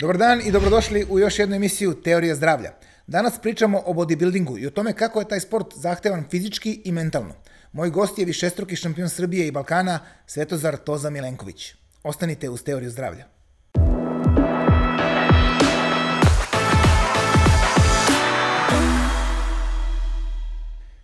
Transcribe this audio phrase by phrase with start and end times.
[0.00, 2.70] Dobar dan i dobrodošli u još jednu emisiju Teorija zdravlja.
[3.06, 7.34] Danas pričamo o bodybuildingu i o tome kako je taj sport zahtevan fizički i mentalno.
[7.72, 11.74] Moj gost je višestruki šampion Srbije i Balkana, Svetozar Toza Milenković.
[12.02, 13.24] Ostanite uz Teoriju zdravlja.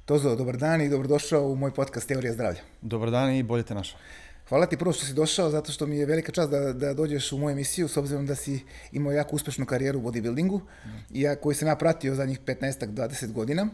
[0.04, 2.60] Tozo, dobar dan i dobrodošao u moj podcast Teorija zdravlja.
[2.80, 3.98] Dobar dan i bolje te našao.
[4.48, 7.32] Hvala ti prvo što si došao, zato što mi je velika čast da, da dođeš
[7.32, 8.60] u moju emisiju, s obzirom da si
[8.92, 10.88] imao jako uspešnu karijeru u bodybuildingu, mm.
[11.10, 13.68] ja, koju sam ja pratio zadnjih 15-20 godina.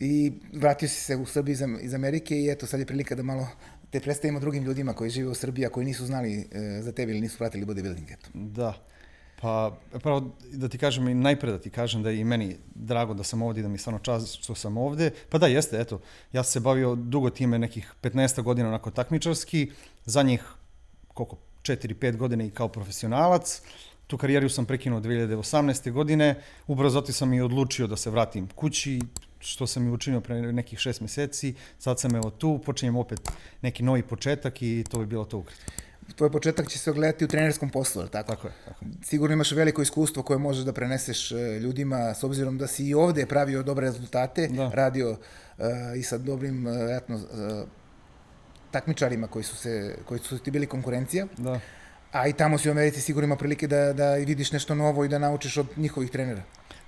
[0.00, 3.22] I vratio si se u Srbiji iz, iz Amerike i eto, sad je prilika da
[3.22, 3.48] malo
[3.90, 7.12] te predstavimo drugim ljudima koji žive u Srbiji, a koji nisu znali e, za tebe
[7.12, 8.12] ili nisu pratili bodybuilding.
[8.12, 8.28] Eto.
[8.34, 8.86] Da.
[9.40, 13.24] Pa, pravo da ti kažem najpre da ti kažem da je i meni drago da
[13.24, 15.10] sam ovde i da mi stvarno čast što sam ovde.
[15.30, 16.00] Pa da, jeste, eto,
[16.32, 19.70] ja sam se bavio dugo time, nekih 15 godina onako takmičarski,
[20.04, 20.44] za njih
[21.14, 23.62] koliko, 4-5 godina i kao profesionalac.
[24.06, 25.92] Tu karijeru sam prekinuo 2018.
[25.92, 26.34] godine,
[26.66, 29.00] ubrzo sam i odlučio da se vratim kući,
[29.38, 33.20] što sam i učinio pre nekih šest meseci, sad sam evo tu, počinjem opet
[33.62, 37.28] neki novi početak i to bi bilo to ukratko tvoj početak će se ogledati u
[37.28, 38.34] trenerskom poslu, ali tako?
[38.34, 38.90] Tako je, tako je.
[39.02, 42.94] Sigurno imaš veliko iskustvo koje možeš da preneseš e, ljudima, s obzirom da si i
[42.94, 44.70] ovde pravio dobre rezultate, da.
[44.74, 46.72] radio uh, i sa dobrim, uh,
[47.08, 47.68] uh,
[48.70, 51.26] takmičarima koji su, se, koji su ti bili konkurencija.
[51.36, 51.60] Da.
[52.12, 55.08] A i tamo si u Americi sigurno ima prilike da, da vidiš nešto novo i
[55.08, 56.42] da naučiš od njihovih trenera.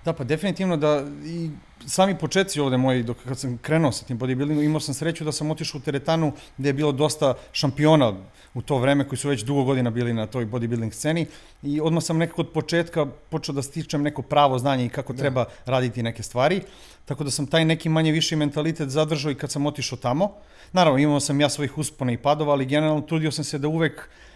[0.09, 1.51] Da, pa definitivno da i
[1.87, 5.33] sami početci ovde moji, dok kad sam krenuo sa tim bodybuildingom, imao sam sreću da
[5.33, 8.14] sam otišao u teretanu gde je bilo dosta šampiona
[8.55, 11.27] u to vreme koji su već dugo godina bili na toj bodybuilding sceni
[11.62, 15.19] i odmah sam nekako od početka počeo da stičem neko pravo znanje i kako da.
[15.19, 16.62] treba raditi neke stvari.
[17.05, 20.33] Tako da sam taj neki manje viši mentalitet zadržao i kad sam otišao tamo.
[20.73, 24.09] Naravno, imao sam ja svojih uspona i padova, ali generalno trudio sam se da uvek
[24.09, 24.28] Uh,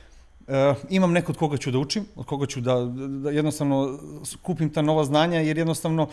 [0.89, 2.75] imam neko od koga ću da učim, od koga ću da,
[3.23, 3.99] da jednostavno
[4.43, 6.09] kupim ta nova znanja, jer jednostavno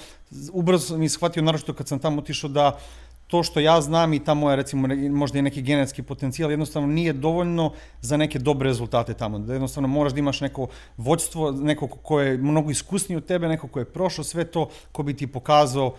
[0.54, 2.80] ubrzo sam ishvatio, naročito kad sam tamo otišao, da
[3.28, 7.14] to što ja znam i ta moja, recimo, možda i neki genetski potencijal, jednostavno nije
[7.14, 7.72] dovoljno
[8.02, 9.40] za neke dobre rezultate tamo.
[9.40, 10.68] Da jednostavno moraš da imaš neko
[10.98, 15.04] vođstvo, neko ko je mnogo iskusniji od tebe, neko ko je prošao sve to, ko
[15.04, 15.94] bi ti pokazao uh,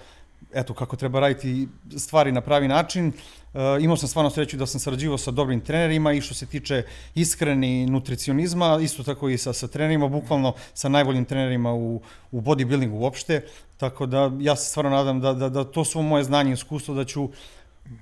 [0.54, 1.68] eto, kako treba raditi
[1.98, 3.12] stvari na pravi način.
[3.54, 6.82] E, imao sam stvarno sreću da sam sarađivao sa dobrim trenerima i što se tiče
[7.14, 12.00] iskreni nutricionizma, isto tako i sa, sa trenerima, bukvalno sa najboljim trenerima u,
[12.30, 13.44] u bodybuildingu uopšte.
[13.76, 16.94] Tako da ja se stvarno nadam da, da, da to su moje znanje i iskustvo,
[16.94, 17.28] da ću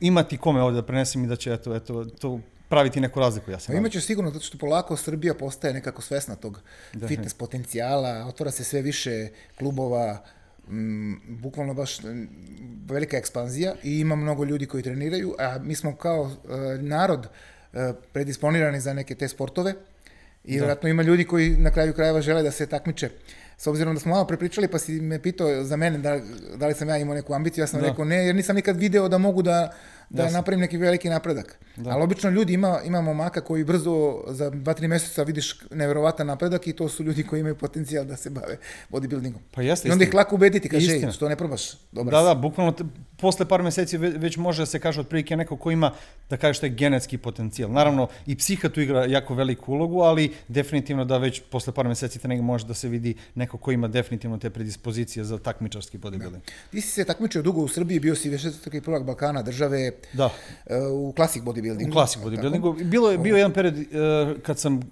[0.00, 3.58] imati kome ovde da prenesem i da će eto, eto, to praviti neku razliku, ja
[3.58, 3.72] sam.
[3.72, 6.60] Pa imaće sigurno, zato što polako Srbija postaje nekako svesna tog
[6.92, 10.25] da, fitness potencijala, otvara se sve više klubova,
[10.70, 11.98] m, bukvalno baš
[12.86, 17.26] velika ekspanzija i ima mnogo ljudi koji treniraju, a mi smo kao e, narod
[17.72, 19.74] e, predisponirani za neke te sportove
[20.44, 20.54] i da.
[20.54, 23.10] vjerojatno ima ljudi koji na kraju krajeva žele da se takmiče.
[23.56, 26.20] S obzirom da smo malo prepričali, pa si me pitao za mene da,
[26.56, 27.88] da li sam ja imao neku ambiciju, ja sam da.
[27.88, 29.74] rekao ne, jer nisam nikad video da mogu da
[30.10, 30.38] da Jasne.
[30.38, 31.58] napravim neki veliki napredak.
[31.76, 31.91] Da.
[31.91, 36.72] Ali obično ljudi ima, ima momaka koji brzo za 2-3 meseca vidiš neverovatan napredak i
[36.72, 38.56] to su ljudi koji imaju potencijal da se bave
[38.91, 39.41] bodybuildingom.
[39.50, 39.88] Pa jeste.
[39.88, 42.74] I onda ih lako ubediti, kaže, što ne probaš, dobro Da, da, bukvalno
[43.20, 45.92] posle par meseci već može da se kaže otprilike neko ko ima,
[46.30, 47.70] da kaže što je genetski potencijal.
[47.70, 52.18] Naravno, i psiha tu igra jako veliku ulogu, ali definitivno da već posle par meseci
[52.18, 56.30] treninga može da se vidi neko ko ima definitivno te predispozicije za takmičarski bodybuilding.
[56.30, 56.70] Da.
[56.70, 60.26] Ti si se takmičio dugo u Srbiji, bio si vešetski prvak Balkana, države, Da.
[60.26, 60.32] Uh,
[60.92, 61.88] u klasik bodybuildingu.
[61.88, 62.84] U klasik bodybuildingu.
[62.84, 64.82] Bilo je bio jedan period uh, kad sam uh,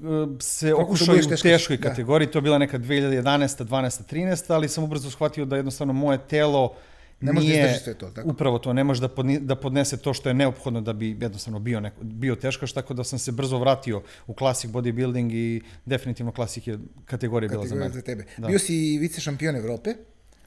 [0.40, 1.88] se Kako okušao u teškoj, teškoj da.
[1.88, 3.64] kategoriji, to je bila neka 2011.
[3.64, 4.14] 12.
[4.14, 4.54] 13.
[4.54, 6.74] ali sam ubrzo shvatio da jednostavno moje telo
[7.20, 8.28] ne može da nije, da sve to, tako?
[8.28, 11.58] Upravo to, ne može da, podni, da podnese to što je neophodno da bi jednostavno
[11.58, 16.32] bio, neko, bio teškaš, tako da sam se brzo vratio u klasik bodybuilding i definitivno
[16.32, 17.90] klasik je kategorija, bila za mene.
[17.90, 18.24] za tebe.
[18.36, 18.48] Da.
[18.48, 19.94] Bio si vice šampion Evrope,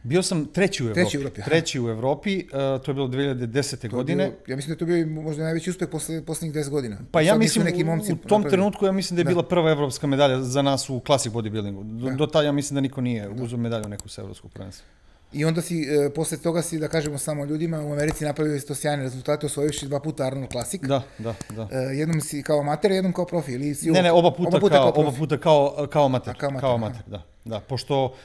[0.04, 1.02] Bio sam treći u Evropi.
[1.02, 1.42] Treći u Evropi.
[1.42, 3.90] Treći u Evropi, uh, to je bilo 2010.
[3.90, 4.24] To godine.
[4.24, 6.98] Bilo, ja mislim da to bio možda najveći uspeh posle poslednjih 10 godina.
[7.12, 8.50] Pa ja mislim neki momci u tom napravili.
[8.50, 9.30] trenutku ja mislim da je da.
[9.30, 11.84] bila prva evropska medalja za nas u classic bodybuildingu.
[11.84, 12.16] Do, da.
[12.16, 13.44] do tada ja mislim da niko nije da.
[13.44, 14.86] uzeo medalju neku sa evropskog prvenstva.
[15.32, 18.68] I onda si, e, posle toga si, da kažemo samo ljudima, u Americi napravio si
[18.68, 20.82] to sjajne rezultate, osvojivši dva puta Arnold Classic.
[20.82, 21.68] Da, da, da.
[21.72, 23.52] E, jednom si kao amater, jednom kao profi.
[23.52, 26.36] Ili si ne, ne, oba puta, oba puta kao, kao oba puta kao, kao amater.
[26.36, 27.24] A, kao amater, kao amater da.
[27.46, 28.16] Da, pošto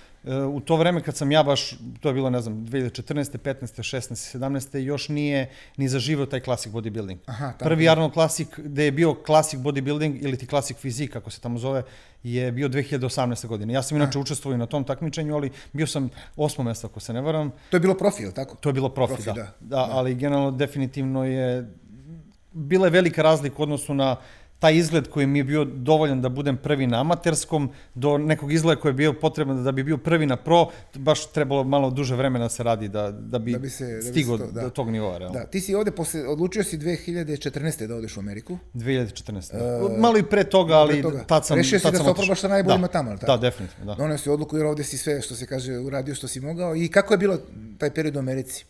[0.53, 3.39] u to vreme kad sam ja baš, to je bilo, ne znam, 2014.
[3.39, 3.97] 15.
[3.97, 4.39] 16.
[4.39, 4.79] 17.
[4.79, 7.17] još nije ni zaživio taj klasik bodybuilding.
[7.27, 7.65] Aha, tako.
[7.65, 11.59] Prvi Arnold Classic, gde je bio klasik bodybuilding ili ti klasik fizik, kako se tamo
[11.59, 11.83] zove,
[12.23, 13.47] je bio 2018.
[13.47, 13.75] godine.
[13.75, 17.21] Ja sam inače učestvovao na tom takmičenju, ali bio sam osmo mesto, ako se ne
[17.21, 17.53] varam.
[17.71, 18.57] To je bilo profil, tako?
[18.57, 19.33] To je bilo profil, profi, da.
[19.33, 19.43] da.
[19.43, 19.89] Da, da.
[19.91, 21.71] ali generalno definitivno je
[22.53, 24.17] bila je velika razlika u odnosu na
[24.59, 28.81] taj izgled koji mi je bio dovoljan da budem prvi na amaterskom, do nekog izgleda
[28.81, 32.45] koji je bio potreban da bi bio prvi na pro, baš trebalo malo duže vremena
[32.45, 34.65] da se radi da, da bi, da bi se, stigao da bi se to, da.
[34.65, 35.19] do tog nivoa.
[35.19, 35.39] Realno.
[35.39, 37.87] Da, ti si ovde, posle, odlučio si 2014.
[37.87, 38.59] da odeš u Ameriku.
[38.75, 39.85] 2014.
[39.85, 41.25] Uh, malo i pre toga, ali pre toga.
[41.25, 42.93] tad sam Rešio si da se oprobaš sa najboljima da.
[42.93, 43.33] tamo, ali tako?
[43.33, 43.85] Da, definitivno.
[43.85, 43.95] Da.
[43.95, 46.77] Donio si odluku jer ovde si sve, što se kaže, uradio što si mogao.
[46.77, 47.39] I kako je bilo
[47.79, 48.65] taj period u Americi?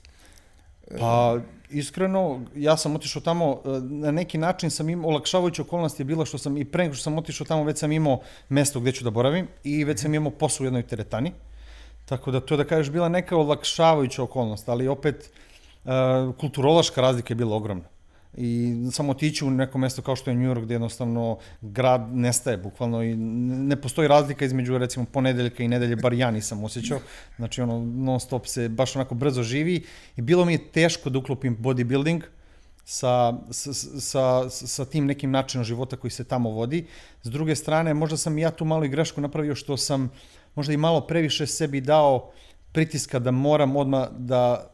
[0.99, 6.05] Pa, iskreno, ja sam otišao tamo, e, na neki način sam imao, olakšavajuća okolnost je
[6.05, 8.93] bila što sam i pre nego što sam otišao tamo, već sam imao mesto gde
[8.93, 11.33] ću da boravim i već sam imao posao u jednoj teretani.
[12.05, 15.31] Tako da to da kažeš bila neka olakšavajuća okolnost, ali opet
[15.85, 15.91] uh,
[16.41, 17.94] kulturološka razlika je bila ogromna
[18.37, 22.57] i samo otići u neko mesto kao što je New York gde jednostavno grad nestaje
[22.57, 27.01] bukvalno i ne postoji razlika između recimo ponedeljka i nedelje, bar ja nisam osjećao,
[27.37, 29.85] znači ono non stop se baš onako brzo živi
[30.17, 32.21] i bilo mi je teško da uklopim bodybuilding
[32.85, 36.87] sa, sa, sa, sa tim nekim načinom života koji se tamo vodi.
[37.23, 40.11] S druge strane, možda sam ja tu malo i grešku napravio što sam
[40.55, 42.31] možda i malo previše sebi dao
[42.73, 44.71] pritiska da moram odmah da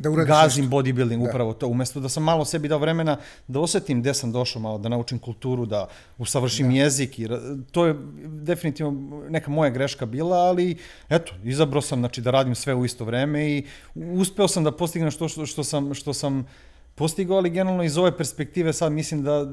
[0.00, 0.76] da gazim nešto.
[0.76, 1.28] bodybuilding, da.
[1.28, 1.66] upravo to.
[1.66, 3.16] Umesto da sam malo sebi dao vremena
[3.48, 5.88] da osetim gde sam došao malo, da naučim kulturu, da
[6.18, 6.76] usavršim da.
[6.76, 7.18] jezik.
[7.18, 7.28] I,
[7.70, 7.94] to je
[8.26, 10.76] definitivno neka moja greška bila, ali
[11.08, 15.10] eto, izabrao sam znači, da radim sve u isto vreme i uspeo sam da postignem
[15.10, 16.46] što, što, što, sam, što sam
[16.94, 19.46] postigao, ali generalno iz ove perspektive sad mislim da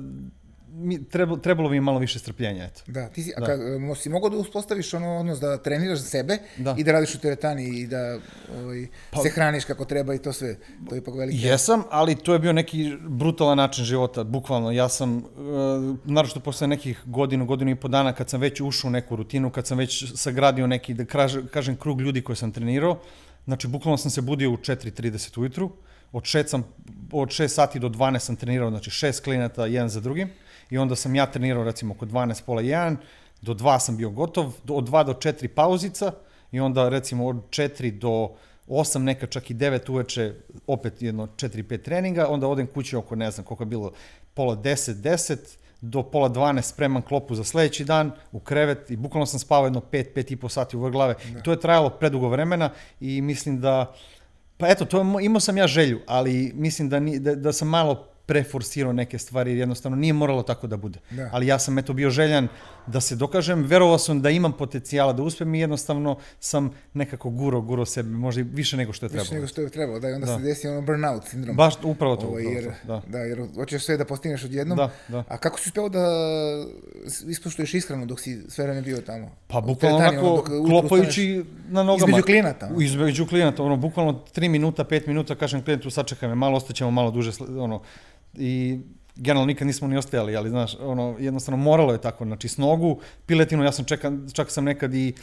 [0.77, 2.81] mi, trebalo, trebalo mi malo više strpljenja, eto.
[2.87, 3.43] Da, ti si, da.
[3.43, 6.75] a ka, si mogao da uspostaviš ono odnos da treniraš sebe da.
[6.77, 8.19] i da radiš u teretani i da
[8.61, 10.55] ovaj, pa, se hraniš kako treba i to sve.
[10.89, 11.37] To je ipak veliki...
[11.41, 14.71] Jesam, ali to je bio neki brutalan način života, bukvalno.
[14.71, 15.23] Ja sam, uh,
[16.05, 19.49] naravno posle nekih godinu, godinu i po dana, kad sam već ušao u neku rutinu,
[19.49, 21.05] kad sam već sagradio neki, da
[21.51, 22.99] kažem, krug ljudi koje sam trenirao,
[23.45, 25.71] znači, bukvalno sam se budio u 4.30 ujutru,
[26.11, 26.63] od 6, sam,
[27.11, 30.29] od 6 sati do 12 sam trenirao, znači šest klinata, jedan za drugim
[30.69, 32.95] i onda sam ja trenirao recimo oko 12, pola 1,
[33.41, 36.11] do 2 sam bio gotov, od 2 do 4 pauzica
[36.51, 38.29] i onda recimo od 4 do
[38.67, 40.33] 8, neka čak i 9 uveče,
[40.67, 43.91] opet jedno 4-5 treninga, onda odem kući oko, ne znam koliko je bilo,
[44.33, 45.37] pola 10, 10,
[45.81, 49.81] do pola 12 spreman klopu za sledeći dan u krevet i bukvalno sam spavao jedno
[49.91, 51.15] 5, 5 i po sati u vrglave.
[51.33, 51.41] Da.
[51.41, 53.93] To je trajalo predugo vremena i mislim da,
[54.57, 58.07] pa eto, to imao sam ja želju, ali mislim da, ni, da, da sam malo
[58.27, 60.99] preforsirao neke stvari, jer jednostavno nije moralo tako da bude.
[61.09, 61.29] Da.
[61.31, 62.47] Ali ja sam eto bio željan
[62.87, 67.61] da se dokažem, verovao sam da imam potencijala da uspem i jednostavno sam nekako guro,
[67.61, 69.23] guro sebe, možda i više nego što je trebalo.
[69.23, 70.37] Više nego što je trebalo, da, i onda da.
[70.37, 71.55] se desi ono burnout sindrom.
[71.55, 72.27] Baš, upravo to.
[72.27, 73.01] Ovo, ovaj, upravo jer, to, da.
[73.07, 74.77] da, jer hoćeš sve da postigneš odjednom.
[74.77, 75.23] Da, da.
[75.27, 76.05] A kako si uspeo da
[77.27, 79.31] ispoštuješ ishranu dok si sve vreme bio tamo?
[79.47, 82.09] Pa bukvalno onako, klopajući na nogama.
[82.09, 82.69] Između klijenata.
[82.79, 87.11] Između klijenata, ono, bukvalno 3 minuta, 5 minuta, kažem klijentu, sačekaj me, malo ostaćemo malo
[87.11, 87.81] duže, ono,
[88.33, 88.79] i
[89.15, 92.99] generalno nikad nismo ni ostajali, ali znaš, ono, jednostavno moralo je tako, znači s nogu,
[93.25, 95.13] piletinu, ja sam čekao, čak sam nekad i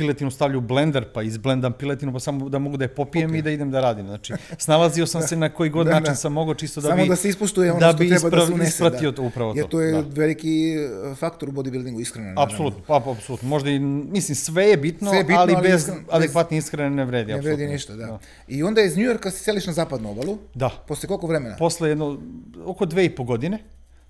[0.00, 3.38] piletinu stavlju u blender, pa izblendam piletinu, pa samo da mogu da je popijem Popije.
[3.38, 4.06] i da idem da radim.
[4.06, 6.14] Znači, snalazio sam se na koji god da, način da.
[6.14, 7.08] sam mogao čisto da samo bi...
[7.08, 8.68] da se ispoštuje ono da što treba isprav, da se unese.
[8.68, 9.16] Ispratio da.
[9.16, 10.02] to, upravo Jer to je da.
[10.14, 10.74] veliki
[11.12, 12.42] e, faktor u bodybuildingu ishrana.
[12.42, 13.48] Apsolutno, pa, apsolutno.
[13.48, 16.90] Možda i, mislim, sve je bitno, sve je bitno ali, ali bez iskren, adekvatne ishrane
[16.90, 17.32] ne vredi.
[17.32, 18.06] Ne vredi ništa, da.
[18.06, 18.18] da.
[18.48, 20.38] I onda iz New Yorka se seliš na zapadnu obalu.
[20.54, 20.70] Da.
[20.88, 21.56] Posle koliko vremena?
[21.56, 22.18] Posle jedno,
[22.64, 23.58] oko dve i po godine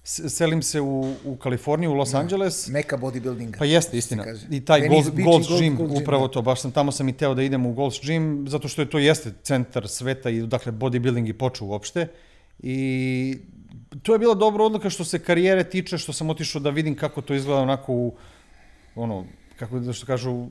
[0.04, 2.18] selim se u, u Kaliforniju, u Los da.
[2.18, 2.68] Angeles.
[2.68, 3.58] Meka bodybuildinga.
[3.58, 4.24] Pa jeste, istina.
[4.50, 6.32] I taj Gold, Beach, Gold's Gold, Gym, Gold, upravo da.
[6.32, 8.90] to, baš sam tamo sam i teo da idem u Gold's Gym, zato što je
[8.90, 12.06] to jeste centar sveta i dakle bodybuilding i počeo uopšte.
[12.62, 13.38] I
[14.02, 17.20] to je bila dobra odluka što se karijere tiče, što sam otišao da vidim kako
[17.20, 18.14] to izgleda onako u,
[18.94, 19.24] ono,
[19.58, 20.46] kako da što kažu,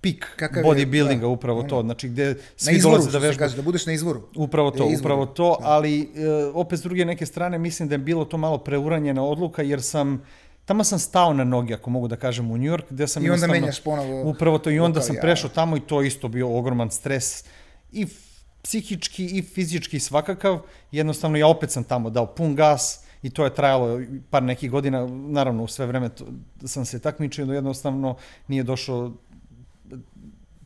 [0.00, 3.38] pik Kakav bodybuildinga, da, upravo ono, to, znači gde svi izvoru, dolaze da vežbaju.
[3.38, 4.22] Kaže, da budeš na izvoru.
[4.36, 5.66] Upravo to, izvoru, upravo to, da.
[5.66, 6.06] ali e,
[6.54, 10.22] opet s druge neke strane mislim da je bilo to malo preuranjena odluka, jer sam
[10.64, 13.30] tamo sam stao na noge, ako mogu da kažem, u New York, gde sam I
[13.30, 14.30] onda menjaš ponovo.
[14.30, 17.44] Upravo to, i onda sam prešao tamo i to isto bio ogroman stres
[17.92, 18.06] i
[18.62, 20.60] psihički i fizički svakakav.
[20.92, 24.00] Jednostavno ja opet sam tamo dao pun gas, i to je trajalo
[24.30, 26.24] par nekih godina, naravno u sve vreme to,
[26.64, 28.16] sam se takmičio, da jednostavno
[28.48, 29.12] nije došao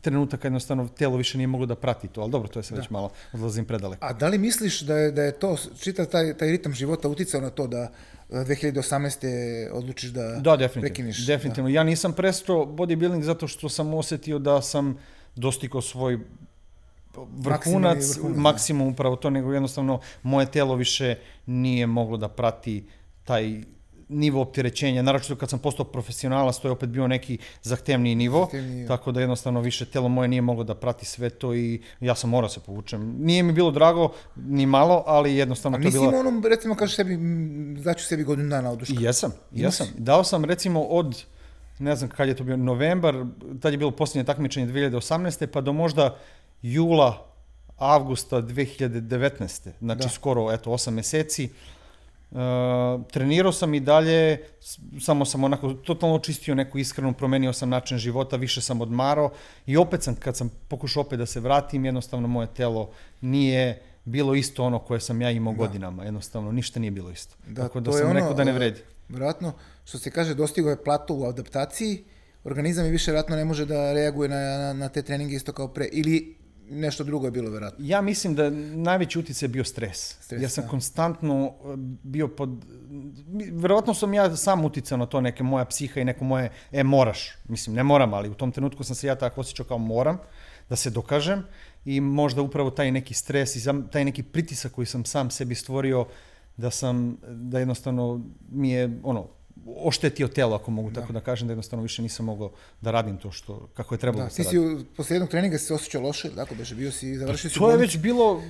[0.02, 2.80] trenutaka jednostavno telo više nije moglo da prati to, ali dobro, to je se da.
[2.80, 4.06] već malo odlazim predaleko.
[4.06, 7.40] A da li misliš da je, da je to, čitav taj, taj ritam života uticao
[7.40, 7.90] na to da
[8.30, 9.70] 2018.
[9.72, 11.26] odlučiš da, da definitivno, prekiniš?
[11.26, 11.70] Definitivno.
[11.70, 11.74] Da.
[11.74, 14.98] Ja nisam prestao bodybuilding zato što sam osetio da sam
[15.36, 16.18] dostikao svoj
[17.16, 18.92] vrhunac, vrhunac maksimum da.
[18.92, 22.84] upravo to, nego jednostavno moje telo više nije moglo da prati
[23.24, 23.62] taj
[24.12, 28.86] nivo opterećenja, naročito kad sam postao profesionalac, to je opet bio neki zahtevniji nivo, Zahtevniji,
[28.86, 32.30] tako da jednostavno više telo moje nije moglo da prati sve to i ja sam
[32.30, 33.16] morao se povučem.
[33.18, 36.08] Nije mi bilo drago ni malo, ali jednostavno A to je nisi bila...
[36.08, 37.18] imao onom, recimo, kažeš sebi,
[37.84, 38.94] daću sebi godinu dana oduška.
[39.00, 39.86] I jesam, Imao jesam.
[39.98, 41.22] Dao sam recimo od,
[41.78, 43.24] ne znam kad je to bio, novembar,
[43.60, 45.46] tad je bilo posljednje takmičenje 2018.
[45.46, 46.18] pa do možda
[46.62, 47.26] jula,
[47.76, 49.70] avgusta 2019.
[49.80, 50.08] Znači Da.
[50.08, 51.44] skoro, eto, 8 meseci.
[51.44, 51.50] Uh,
[53.10, 54.38] trenirao sam i dalje,
[55.00, 59.30] samo sam onako totalno očistio neku iskrenu, promenio sam način života, više sam odmarao
[59.66, 64.34] i opet sam, kad sam pokušao opet da se vratim, jednostavno moje telo nije bilo
[64.34, 67.36] isto ono koje sam ja imao godinama, jednostavno ništa nije bilo isto.
[67.46, 68.80] Da, Tako da sam ono, rekao da ne e, vredi.
[69.08, 69.52] Vjerojatno,
[69.84, 72.04] što se kaže, dostigao je plato u adaptaciji,
[72.44, 75.68] organizam je više vjerojatno ne može da reaguje na, na, na te treninge isto kao
[75.68, 76.36] pre, ili
[76.70, 77.84] nešto drugo je bilo vjerojatno.
[77.84, 80.16] Ja mislim da najveći utjecaj je bio stres.
[80.20, 80.70] Stres, ja sam da.
[80.70, 82.64] konstantno uh, bio pod...
[83.52, 87.30] Verovatno sam ja sam uticao na to, neke moja psiha i neko moje, e moraš,
[87.48, 90.18] mislim ne moram, ali u tom trenutku sam se ja tako osjećao kao moram,
[90.68, 91.42] da se dokažem
[91.84, 96.06] i možda upravo taj neki stres i taj neki pritisak koji sam sam sebi stvorio
[96.56, 99.28] da sam, da jednostavno mi je ono,
[99.66, 102.50] oštetio telo, ako mogu tako da kažem, da jednostavno više nisam mogao
[102.80, 104.50] da radim to što, kako je trebalo da, Da, se ti radi.
[104.50, 107.58] si u, poslije jednog treninga si se osjećao loše, tako beže, bio si, završio si
[107.58, 108.42] To je već bilo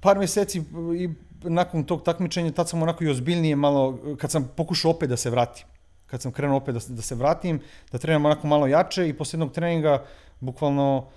[0.00, 0.62] par mjeseci
[0.98, 1.08] i
[1.42, 5.30] nakon tog takmičenja, tad sam onako i ozbiljnije malo, kad sam pokušao opet da se
[5.30, 5.66] vratim.
[6.06, 7.60] Kad sam krenuo opet da, da se vratim,
[7.92, 10.04] da treniram onako malo jače i poslije jednog treninga
[10.40, 11.08] bukvalno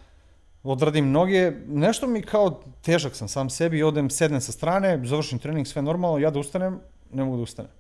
[0.64, 5.68] odradim noge, nešto mi kao težak sam sam sebi, odem, sednem sa strane, završim trening,
[5.68, 6.80] sve normalno, ja da ustanem,
[7.12, 7.72] ne mogu da ustanem.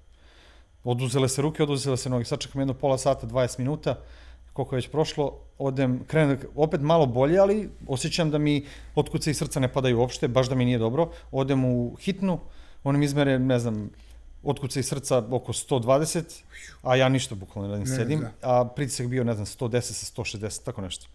[0.86, 3.96] Oduzele se ruke, oduzele se noge, sačekam jedno pola sata, 20 minuta,
[4.54, 8.66] koliko je već prošlo, odem, krenem, opet malo bolje, ali osjećam da mi
[8.96, 12.40] otkuce i srca ne padaju uopšte, baš da mi nije dobro, odem u hitnu,
[12.84, 13.90] oni mi izmere, ne znam,
[14.44, 16.44] otkuce i srca oko 120,
[16.84, 18.32] a ja ništa bukvalno ne radim, Ne, sedim, da.
[18.42, 21.08] a pritisak bio, ne znam, 110 sa 160, tako nešto.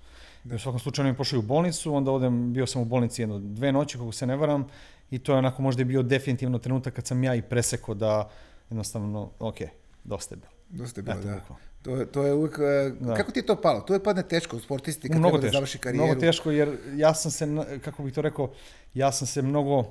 [0.54, 3.72] U svakom slučaju mi pošli u bolnicu, onda odem, bio sam u bolnici jedno dve
[3.72, 4.66] noći, kako se ne varam,
[5.10, 8.30] i to je onako možda i bio definitivno trenutak kad sam ja i presekao da
[8.70, 9.56] jednostavno, ok,
[10.04, 10.52] dosta je bilo.
[10.70, 11.34] Dosta je bilo, Eto, da.
[11.34, 11.64] bukvalno.
[11.82, 13.14] To je, to je uvijek, e, Da.
[13.14, 13.80] kako ti je to palo?
[13.80, 16.04] To je padne teško u sportisti kad mnogo treba da teško, završi karijeru.
[16.04, 17.46] mnogo teško jer ja sam se,
[17.84, 18.50] kako bih to rekao,
[18.94, 19.84] ja sam se mnogo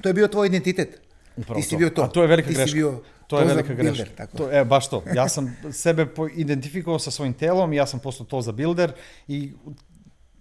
[0.00, 1.00] To je bio tvoj identitet.
[1.36, 2.02] Upravo Ti si bio to.
[2.02, 2.74] A to je velika Ti greška.
[2.74, 4.16] bio to je to velika builder, greška.
[4.16, 4.36] tako.
[4.36, 5.02] To, e, baš to.
[5.14, 8.92] Ja sam sebe identifikovao sa svojim telom, ja sam postao to za builder
[9.28, 9.52] i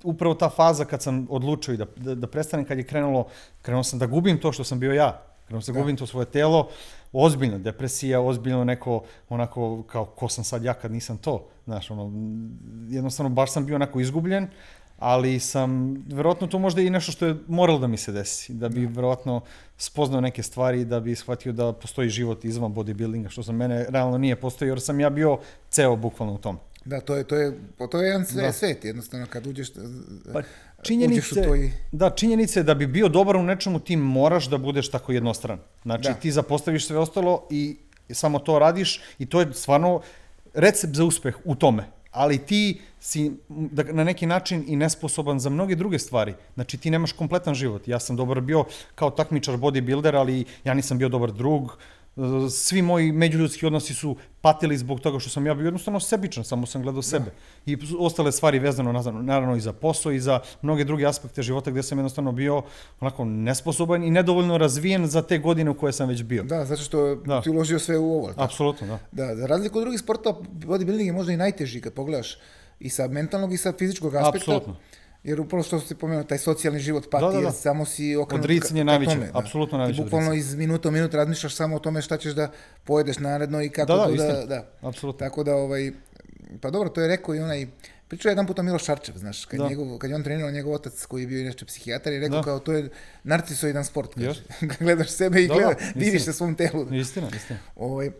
[0.03, 3.27] upravo ta faza kad sam odlučio da, da, da prestanem, kad je krenulo,
[3.61, 5.21] krenuo sam da gubim to što sam bio ja.
[5.47, 5.83] Krenuo sam da Da.
[5.83, 6.69] gubim to svoje telo,
[7.13, 11.47] ozbiljno depresija, ozbiljno neko, onako, kao ko sam sad ja kad nisam to.
[11.65, 12.11] Znaš, ono,
[12.89, 14.47] jednostavno baš sam bio onako izgubljen,
[14.99, 18.69] ali sam, verovatno to možda i nešto što je moralo da mi se desi, da
[18.69, 19.41] bi verovatno
[19.77, 24.17] spoznao neke stvari, da bi shvatio da postoji život izvan bodybuildinga, što za mene realno
[24.17, 25.37] nije postojao, jer sam ja bio
[25.69, 26.57] ceo bukvalno u tom.
[26.85, 27.59] Da, to je, to je,
[27.91, 28.51] to je jedan sve, Da.
[28.51, 29.67] svet, jednostavno, kad uđeš,
[30.33, 30.41] Pa,
[30.87, 31.71] činjenice, to i...
[31.91, 35.59] da, činjenice je da bi bio dobar u nečemu ti moraš da budeš tako jednostran.
[35.83, 36.13] Znači Da.
[36.13, 37.77] ti zapostaviš sve ostalo i
[38.09, 40.01] samo to radiš i to je stvarno
[40.53, 41.83] recept za uspeh u tome.
[42.11, 46.33] Ali ti si da, na neki način i nesposoban za mnoge druge stvari.
[46.53, 47.87] Znači ti nemaš kompletan život.
[47.87, 48.65] Ja sam dobar bio
[48.95, 51.77] kao takmičar bodybuilder, ali ja nisam bio dobar drug.
[52.51, 56.65] Svi moji međuljudski odnosi su patili zbog toga što sam ja bio jednostavno sebičan, samo
[56.65, 57.31] sam gledao sebe.
[57.65, 61.71] I ostale stvari vezano naravno, naravno i za posao i za mnoge druge aspekte života
[61.71, 62.61] gdje sam jednostavno bio
[62.99, 66.43] onako nesposoban i nedovoljno razvijen za te godine u koje sam već bio.
[66.43, 67.41] Da, zato što Da.
[67.41, 68.27] ti uložio sve u ovo.
[68.27, 68.43] tako?
[68.43, 68.99] Apsolutno, da.
[69.11, 72.37] Da, za razliku od drugih sportova, bodybuilding je možda i najteži kad pogledaš
[72.79, 74.37] i sa mentalnog i sa fizičkog aspekta.
[74.37, 74.75] Apsolutno.
[75.25, 77.39] Jer upravo što si pomenuo, taj socijalni život pati, Da, da, da.
[77.39, 79.39] jer samo si okrenut Odricanje najveće, tome, da.
[79.39, 82.51] apsolutno najveće Ti bukvalno iz minuta u minut razmišljaš samo o tome šta ćeš da
[82.83, 84.33] pojedeš naredno i kako Da, da, to istina.
[84.33, 84.67] da, da.
[84.81, 85.19] Apsolutno.
[85.19, 85.91] Tako da, ovaj,
[86.61, 87.67] pa dobro, to je rekao i onaj,
[88.07, 89.67] pričao je jedan puta Miloš Šarčev, znaš, kad, Da.
[89.69, 92.43] njegov, kad je on trenirao njegov otac koji je bio inače psihijatar i rekao Da.
[92.43, 92.89] kao to je
[93.23, 94.43] narcisoidan sport, kaže.
[94.79, 96.33] Gledaš sebe i Da, gleda, da, diviš istina.
[96.33, 96.93] se svom telu.
[96.93, 97.59] Istina, istina.
[97.75, 98.11] Ovaj,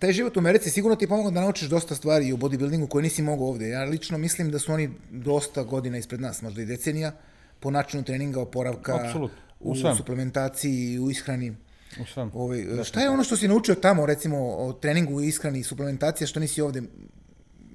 [0.00, 3.02] taj život u Americi sigurno ti pomogao da naučiš dosta stvari i u bodybuildingu koje
[3.02, 3.68] nisi mogao ovdje.
[3.68, 7.12] Ja lično mislim da su oni dosta godina ispred nas, možda i decenija,
[7.60, 11.56] po načinu treninga, oporavka, Apsolutno, u u, suplementaciji, u ishrani.
[12.00, 12.30] U svemu.
[12.34, 16.40] Ovaj, šta je ono što si naučio tamo, recimo, o treningu, ishrani i suplementacija, što
[16.40, 16.82] nisi ovdje,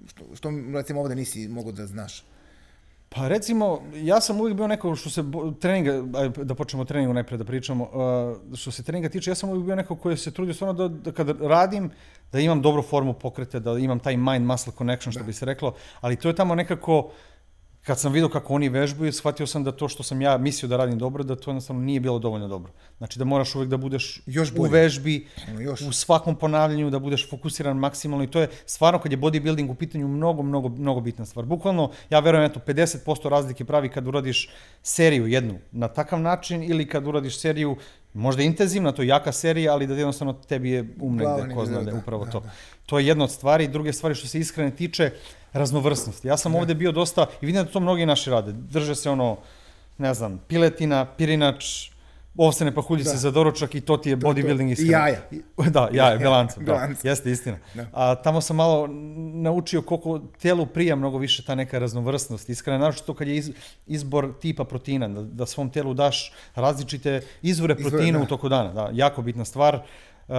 [0.07, 2.23] što, što recimo ovdje nisi mogao da znaš?
[3.09, 5.23] Pa recimo, ja sam uvijek bio neko što se
[5.59, 9.49] treninga, da počnemo o treningu najprije da pričamo, uh, što se treninga tiče, ja sam
[9.49, 11.89] uvijek bio neko koji se trudio stvarno da, da kada radim,
[12.35, 16.15] da imam dobru formu pokreta, da imam taj mind-muscle connection, što bi se reklo, ali
[16.15, 17.11] to je tamo nekako,
[17.81, 20.77] kad sam vidio kako oni vežbaju, shvatio sam da to što sam ja mislio da
[20.77, 22.71] radim dobro, da to jednostavno nije bilo dovoljno dobro.
[22.97, 24.71] Znači da moraš uvek da budeš Još u bolje.
[24.71, 25.81] vežbi, Ono, još.
[25.81, 29.75] u svakom ponavljanju, da budeš fokusiran maksimalno i to je stvarno kad je bodybuilding u
[29.75, 31.45] pitanju mnogo, mnogo, mnogo bitna stvar.
[31.45, 34.49] Bukvalno, ja verujem, eto, 50% razlike pravi kad uradiš
[34.83, 37.77] seriju jednu na takav način ili kad uradiš seriju
[38.15, 41.81] možda intenzivna, to je jaka serija, ali da jednostavno tebi je um negde, ko zna
[41.81, 42.39] da je da, upravo da, to.
[42.39, 42.49] da.
[42.85, 43.67] To je jedna od stvari.
[43.67, 45.11] Druge stvari što se iskrene tiče,
[45.53, 46.27] raznovrsnosti.
[46.27, 49.37] Ja sam ovde bio dosta, i vidim da to mnogi naši rade, drže se ono,
[49.97, 51.89] ne znam, piletina, pirinač,
[52.37, 53.17] ovsene pahuljice Da.
[53.17, 54.27] za doručak i to ti je To to.
[54.27, 54.91] bodybuilding I iskreno.
[54.91, 55.19] jaja.
[55.71, 57.57] Da, jaja, belanca, da, jeste istina.
[57.73, 57.85] Da.
[57.93, 58.87] A tamo sam malo
[59.33, 62.49] naučio koliko telu prija mnogo više ta neka raznovrsnost.
[62.49, 63.51] Iskreno, naročito kad je iz,
[63.87, 68.23] izbor tipa proteina, da, da svom telu daš različite izvore Izvore, proteina da.
[68.23, 68.73] u toku dana.
[68.73, 69.79] Da, jako bitna stvar.
[70.27, 70.35] Uh,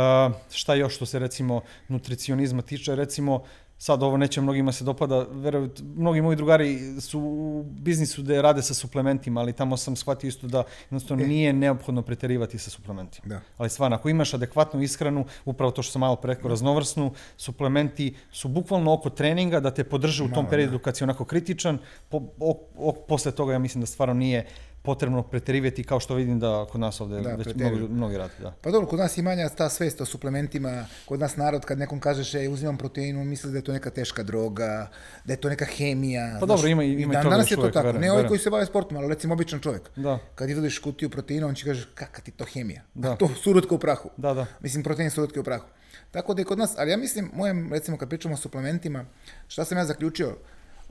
[0.51, 3.43] šta još što se recimo nutricionizma tiče, recimo
[3.79, 8.63] sad ovo neće mnogima se dopada, verujte, mnogi moji drugari su u biznisu da rade
[8.63, 11.27] sa suplementima, ali tamo sam shvatio isto da jednostavno E.
[11.27, 13.27] nije neophodno preterivati sa suplementima.
[13.29, 13.41] Da.
[13.57, 18.49] Ali stvarno, ako imaš adekvatnu ishranu, upravo to što sam malo preko raznovrsnu, suplementi su
[18.49, 21.79] bukvalno oko treninga da te podrže u tom Malo, periodu kad si onako kritičan,
[22.09, 24.47] po, o, o, posle toga ja mislim da stvarno nije
[24.87, 28.33] potrebno preterivati kao što vidim da kod nas ovde Da, već mnogi, mnogi rade.
[28.43, 28.55] Da.
[28.61, 32.01] Pa dobro, kod nas je manja ta svest o suplementima, kod nas narod kad nekom
[32.01, 34.91] kažeš e, uzimam protein, on misli da je to neka teška droga,
[35.25, 36.37] da je to neka hemija.
[36.41, 38.29] Pa dobro, ima ima i dan, toga danas je to tako, verujem, ne verujem.
[38.29, 39.83] koji se bave sportom, ali recimo običan čovjek.
[39.97, 40.19] Da.
[40.35, 42.83] Kad izvadiš kutiju proteina, on će kaže kakva ti to hemija.
[42.95, 43.17] Da.
[43.17, 44.11] To surutka u prahu.
[44.17, 44.47] Da, da.
[44.61, 45.65] Mislim, protein surutke u prahu.
[46.11, 49.05] Tako da je kod nas, ali ja mislim, mojem, recimo kad pričamo o suplementima,
[49.49, 50.37] šta sam ja zaključio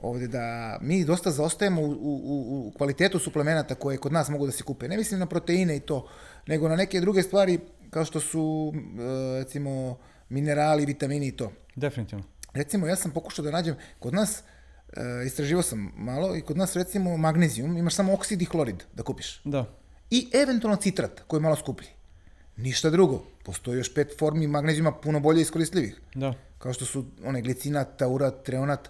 [0.06, 0.44] ovde, da
[0.80, 1.92] mi dosta zaostajemo u, u,
[2.24, 4.88] u- u kvalitetu suplemenata koje kod nas mogu da se kupe.
[4.88, 6.08] Ne mislim na proteine i to,
[6.46, 7.58] nego na neke druge stvari
[7.90, 8.78] kao što su, e,
[9.38, 9.98] recimo,
[10.28, 11.52] minerali, vitamini i to.
[11.76, 12.24] Definitivno.
[12.52, 14.42] Recimo, ja sam pokušao da nađem, kod nas,
[14.92, 19.02] e, istraživao sam malo, i kod nas recimo magnezijum, imaš samo oksid i hlorid da
[19.02, 19.40] kupiš.
[19.44, 19.64] Da.
[20.10, 21.88] I eventualno citrat, koji je malo skuplji.
[22.56, 23.24] Ništa drugo.
[23.44, 26.00] Postoji još pet formi magnezijuma puno bolje iskoristljivih.
[26.14, 26.34] Da.
[26.58, 28.88] Kao što su one glicinat, taurat, treonat.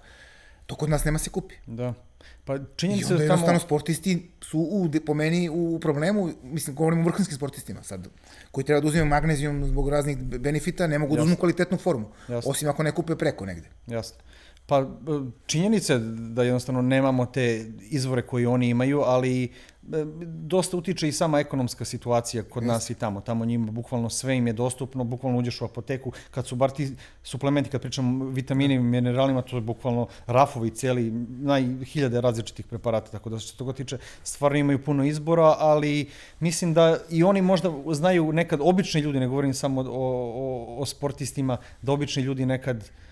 [0.66, 1.54] To kod nas nema se kupi.
[1.66, 1.94] Da.
[2.44, 3.66] Pa I činjenica onda da jednostavno tamo...
[3.66, 8.08] sportisti su u, po meni u problemu, mislim, govorimo o vrhunskim sportistima sad,
[8.50, 11.24] koji treba da uzimaju magnezijum zbog raznih benefita, ne mogu da Jasno.
[11.24, 12.08] uzmu kvalitetnu formu.
[12.28, 12.50] Jasno.
[12.50, 13.68] Osim ako ne kupe preko negde.
[13.86, 14.16] Jasno.
[14.66, 14.86] Pa e,
[15.46, 19.52] činjenica je da jednostavno nemamo te izvore koje oni imaju, ali
[20.22, 23.20] dosta utiče i sama ekonomska situacija kod nas i tamo.
[23.20, 26.96] Tamo njima bukvalno sve im je dostupno, bukvalno uđeš u apoteku, kad su bar ti
[27.22, 33.10] suplementi, kad pričamo vitaminima i mineralima, to je bukvalno rafovi cijeli, naj, hiljade različitih preparata,
[33.10, 36.08] tako da što se toga tiče, stvarno imaju puno izbora, ali
[36.40, 40.86] mislim da i oni možda znaju nekad, obični ljudi, ne govorim samo o, o, o
[40.86, 43.05] sportistima, da obični ljudi nekad e,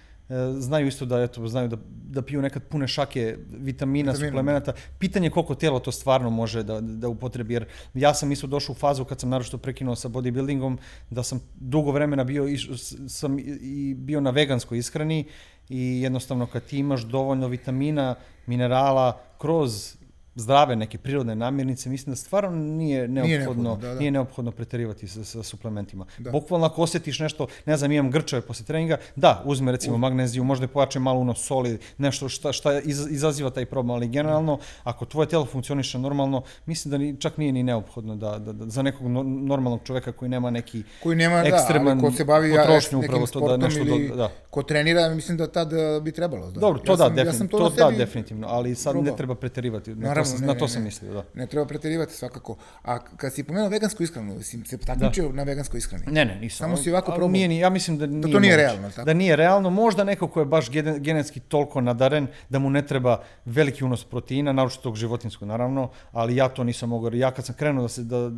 [0.52, 3.64] znaju isto da eto znaju da da piju nekad pune šake vitamina,
[4.04, 4.14] Vitamina.
[4.28, 4.72] suplemenata.
[4.98, 8.72] Pitanje je koliko telo to stvarno može da da upotrebi jer ja sam isto došao
[8.72, 10.76] u fazu kad sam naročito prekinuo sa bodybuildingom
[11.10, 15.24] da sam dugo vremena bio s- sam i- i bio na veganskoj ishrani
[15.68, 18.14] i jednostavno kad ti imaš dovoljno vitamina,
[18.46, 19.96] minerala kroz
[20.34, 23.98] zdrave neke prirodne namirnice, mislim da stvarno nije neophodno, neophodno, da, da.
[23.98, 26.06] nije neophodno preterivati sa, sa suplementima.
[26.18, 26.30] Da.
[26.30, 30.68] Bukvalno ako osjetiš nešto, ne znam, imam grčave posle treninga, da, uzme recimo magneziju, možda
[30.68, 35.28] pojače malo unos soli, nešto šta, šta iz, izaziva taj problem, ali generalno, ako tvoje
[35.28, 39.06] telo funkcioniše normalno, mislim da ni, čak nije ni neophodno da, da, da za nekog
[39.06, 42.62] no- normalnog čoveka koji nema neki Koji nema, da, ekstreman ali ko se bavi ja,
[42.62, 44.30] potrošnju nekim upravo to da nešto ili do, da.
[44.50, 46.50] ko trenira, mislim da tad eh, bi trebalo.
[46.50, 46.60] Da.
[46.60, 49.10] Dobro, to ja da, sam, ja definitivno, sam to, to, da, definitivno, ali sad probao.
[49.12, 50.84] ne treba preterivati, to, sam, ne, na to ne, sam ne.
[50.84, 51.24] mislio, da.
[51.34, 52.56] Ne treba preterivati svakako.
[52.82, 56.04] A kad si pomenuo vegansku ishranu, si se takmičio na veganskoj ishrani?
[56.06, 56.56] Ne, ne, nisam.
[56.58, 57.28] Samo si ovako probao?
[57.28, 58.56] Nije, ni- ja mislim da nije, to nije moguće.
[58.56, 59.04] realno, tako?
[59.04, 62.82] Da nije realno, možda neko ko je baš gene- genetski toliko nadaren da mu ne
[62.82, 67.10] treba veliki unos proteina, naročito tog životinskog naravno, ali ja to nisam mogao.
[67.12, 68.30] Ja kad sam krenuo da se da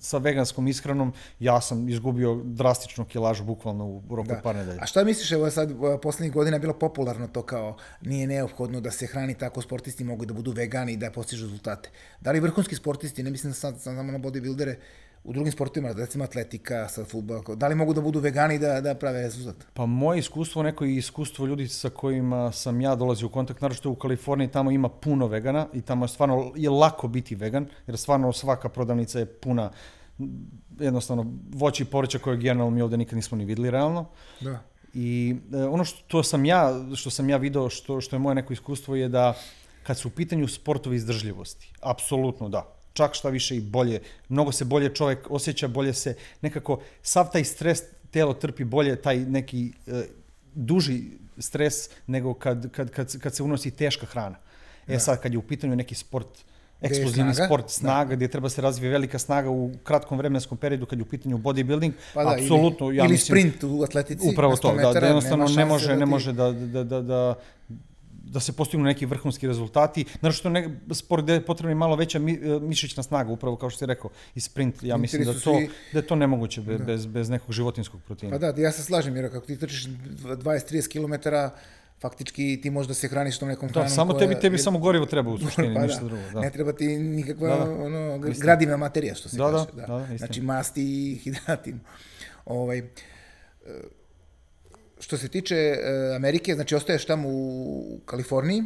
[0.00, 4.36] sa veganskom ishranom, ja sam izgubio drastičnu kilažu bukvalno u roku Da.
[4.36, 4.78] par nedelja.
[4.82, 5.70] A šta misliš, evo sad,
[6.02, 10.24] poslednjih godina je bilo popularno to kao nije neophodno da se hrani tako, sportisti mogu
[10.24, 11.90] da budu vegani i da postižu rezultate.
[12.20, 14.76] Da li vrhunski sportisti, ne mislim sad samo na bodybuildere,
[15.24, 18.94] u drugim sportovima, recimo atletika, sad futbol, da li mogu da budu vegani da, da
[18.94, 19.66] prave rezultat?
[19.74, 23.90] Pa moje iskustvo, neko i iskustvo ljudi sa kojima sam ja dolazio u kontakt, naročito
[23.90, 27.98] u Kaliforniji, tamo ima puno vegana i tamo je stvarno je lako biti vegan, jer
[27.98, 29.70] stvarno svaka prodavnica je puna
[30.80, 34.06] jednostavno voće i povrća koje generalno mi ovde nikad nismo ni videli realno.
[34.40, 34.58] Da.
[34.94, 38.52] I e, ono što sam ja, što sam ja video, što, što je moje neko
[38.52, 39.34] iskustvo je da
[39.90, 42.62] kad su u pitanju sportovi izdržljivosti, apsolutno da.
[42.92, 47.44] Čak šta više i bolje, mnogo se bolje čovjek osjeća, bolje se nekako, sav taj
[47.44, 50.04] stres telo trpi bolje, taj neki e,
[50.54, 51.00] duži
[51.38, 54.38] stres nego kad, kad, kad, kad se unosi teška hrana.
[54.86, 56.38] E sad, kad je u pitanju neki sport,
[56.80, 60.98] eksplozivni snaga, sport, snaga, gdje treba se razvije velika snaga u kratkom vremenskom periodu kad
[60.98, 64.28] je u pitanju bodybuilding, Pa da, apsolutno, ili, ja ili mislim, sprint u atletici.
[64.32, 66.52] Upravo na 100 to, da, metara, da jednostavno nema ne može, da ne može da,
[66.52, 67.34] da, da, da,
[68.22, 70.04] da se postignu neki vrhunski rezultati.
[70.12, 73.70] Naravno što ne, sport gdje je potrebna malo veća mi, e, mišićna snaga, upravo kao
[73.70, 76.78] što si rekao, i sprint, ja mislim da, to, svi- da je to nemoguće be-
[76.78, 78.38] bez, bez nekog životinskog proteina.
[78.38, 81.28] Pa da, ja se slažem jer kako ti trčiš 20-30 km,
[82.00, 85.06] faktički ti možda se hraniš tom nekom Da, hranom samo koja- tebi, tebi samo gorivo
[85.06, 86.22] treba u suštini, Pa ništa da, drugo.
[86.30, 86.40] Da.
[86.40, 87.70] Ne treba ti nikakva Da, da.
[87.74, 89.66] ono, gradivna materija, što se Da, da, kaže.
[89.76, 90.16] da, da, istina.
[90.16, 91.74] znači masti i hidrati.
[92.46, 92.82] Ovaj,
[95.00, 95.76] što se tiče e,
[96.16, 98.62] Amerike, znači ostaješ tamo u Kaliforniji,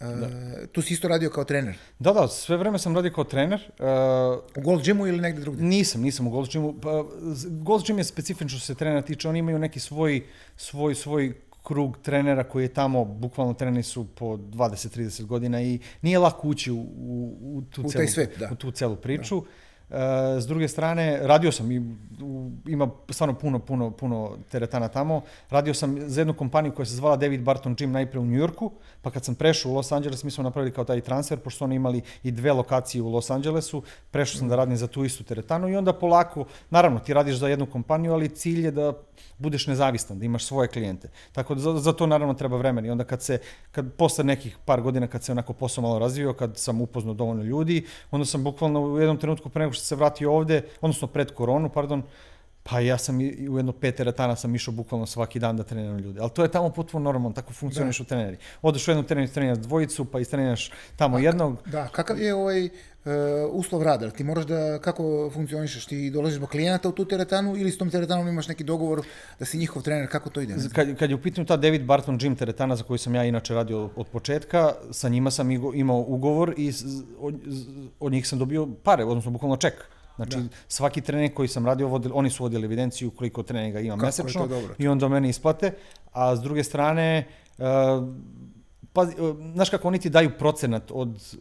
[0.00, 1.76] e, tu si isto radio kao trener.
[1.98, 3.60] Da, da, sve vreme sam radio kao trener.
[3.78, 3.86] Uh,
[4.56, 5.64] U Gold Gymu ili negdje drugdje?
[5.64, 6.80] Nisam, nisam u Gold Gymu.
[6.82, 7.04] Pa,
[7.64, 9.28] Gold Gym je specifičan što se trenera tiče.
[9.28, 10.22] Oni imaju neki svoj,
[10.56, 16.18] svoj, svoj krug trenera koji je tamo, bukvalno treneri su po 20-30 godina i nije
[16.18, 18.48] lako ući u, u, u tu, U celu, svet, da.
[18.52, 19.36] u tu celu priču.
[19.36, 19.65] E,
[20.40, 21.82] s druge strane, radio sam i
[22.66, 25.22] ima stvarno puno, puno, puno teretana tamo.
[25.50, 28.70] Radio sam za jednu kompaniju koja se zvala David Barton Gym najprije u New Yorku,
[29.02, 31.74] pa kad sam prešao u Los Angeles, mi smo napravili kao taj transfer, pošto oni
[31.74, 35.68] imali i dve lokacije u Los Angelesu, prešao sam da radim za tu istu teretanu
[35.68, 38.92] i onda polako, naravno ti radiš za jednu kompaniju, ali cilj je da
[39.38, 41.08] budeš nezavistan, da imaš svoje klijente.
[41.32, 43.38] Tako da za to naravno treba vremena i onda kad se,
[43.72, 47.42] kad posle nekih par godina kad se onako posao malo razvio, kad sam upoznao dovoljno
[47.42, 51.32] ljudi, onda sam bukvalno u jednom trenutku pre nego što se vratio ovde, odnosno pred
[51.34, 52.02] koronu, pardon,
[52.70, 55.98] pa ja sam i- u jedno pet teretana sam išao bukvalno svaki dan da treniram
[55.98, 56.20] ljude.
[56.20, 58.36] Ali to je tamo potpuno normalno, tako funkcionišu treneri.
[58.62, 61.58] Odeš u jednu trenericu, treniraš dvojicu, pa istreniraš tamo jednog.
[61.66, 62.70] Da, kakav je ovaj e,
[63.50, 64.10] uslov rada?
[64.10, 65.86] Ti moraš da, kako funkcionišeš?
[65.86, 69.02] Ti dolaziš do klijenata u tu teretanu ili s tom teretanom imaš neki dogovor
[69.38, 70.10] da si njihov trener?
[70.10, 70.54] Kako to ide?
[70.74, 73.54] Kad, kad je u pitanju ta David Barton Gym teretana za koju sam ja inače
[73.54, 76.72] radio od, početka, sa njima sam imao ugovor i
[77.20, 77.34] od,
[78.00, 79.74] od njih sam dobio pare, odnosno bukvalno ček.
[80.16, 84.04] Znači, svaki trening koji sam radio, vodili, oni su vodili evidenciju koliko treninga ima Kako
[84.04, 84.48] je mesečno
[84.78, 85.72] i onda meni isplate.
[86.12, 87.26] A s druge strane,
[87.58, 87.64] uh,
[88.92, 91.36] pazi, uh, znaš kako oni ti daju procenat od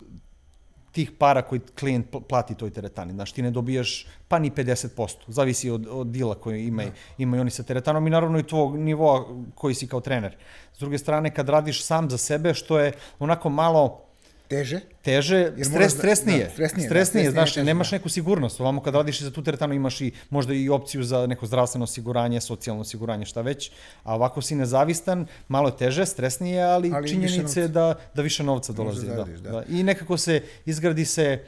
[0.91, 3.13] tih para koji klijent pl- plati toj teretani.
[3.13, 5.15] Znaš, ti ne dobijaš pa ni 50%.
[5.27, 9.25] Zavisi od, od dila koji imaju, imaju oni sa teretanom i naravno i tvog nivoa
[9.55, 10.37] koji si kao trener.
[10.73, 14.04] S druge strane, kad radiš sam za sebe, što je onako malo
[14.47, 14.79] Teže?
[15.01, 17.95] teže, Jer stres, da- stresnije, da, stresnije, da, stresnije, stresnije znaš, teže, nemaš da.
[17.95, 18.61] neku sigurnost.
[18.61, 22.41] Ovamo kad radiš za tu teretanu imaš i možda i opciju za neko zdravstveno osiguranje,
[22.41, 23.71] socijalno osiguranje, šta već,
[24.03, 28.43] a ovako si nezavistan, malo je teže, stresnije, ali, Ali činjenice je da, da više
[28.43, 29.07] novca dolazi.
[29.07, 29.51] Da, da.
[29.51, 29.63] da.
[29.69, 31.43] I nekako se izgradi se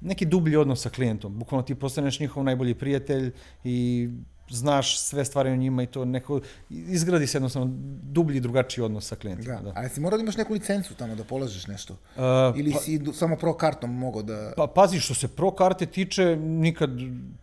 [0.00, 1.38] neki dublji odnos sa klijentom.
[1.38, 3.32] Bukvalno ti postaneš njihov najbolji prijatelj
[3.64, 4.08] i
[4.50, 7.68] znaš sve stvari o njima i to neko, izgradi se jednostavno
[8.02, 9.56] dublji, drugačiji odnos sa klijentima.
[9.56, 9.62] Da.
[9.62, 9.72] Da.
[9.76, 11.92] Ali si morao da imaš neku licencu tamo da polažeš nešto?
[11.92, 12.22] Uh,
[12.56, 14.52] Ili si du- samo pro kartom mogao da...
[14.56, 16.90] Pa pazi, što se pro karte tiče, nikad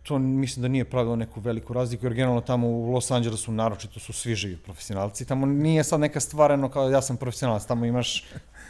[0.02, 4.00] to mislim da nije pravilo neku veliku razliku, jer generalno tamo u Los Angelesu naročito
[4.00, 5.24] su svi živi profesionalci.
[5.24, 8.24] Tamo nije sad neka stvareno kao ja sam profesionalac, tamo imaš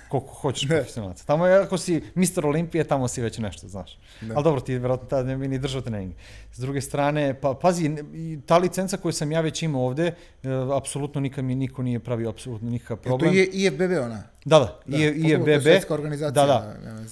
[0.09, 1.25] koliko hoćeš profesionalaca.
[1.25, 2.47] Tamo je, ako si Mr.
[2.47, 3.99] Olimpije, tamo si već nešto, znaš.
[4.35, 6.13] Ali dobro, ti vjerojatno tada ne bi ni držao trening.
[6.53, 8.03] S druge strane, pa pazi, ne-
[8.47, 10.15] ta licenca koju sam ja već imao ovde, e,
[10.75, 13.35] apsolutno nikad mi niko nije pravio apsolutno nikakav Jel to problem.
[13.35, 14.23] je IFBB ona?
[14.45, 15.91] Da, da, Da, to je IFBB.
[15.91, 16.47] Organizacija.
[16.47, 17.05] Da, da.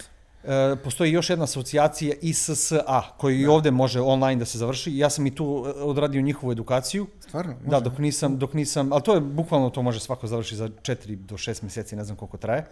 [0.46, 4.98] E, postoji još jedna asocijacija ISSA, koji i ovde može online da se završi.
[4.98, 7.06] Ja sam i tu e, odradio njihovu edukaciju.
[7.20, 7.52] Stvarno?
[7.52, 7.70] Može?
[7.70, 11.16] Da, dok nisam, dok nisam, ali to je bukvalno to može svako završiti za 4
[11.16, 12.66] do 6 mjeseci, ne znam koliko traje.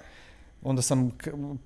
[0.62, 1.10] Onda sam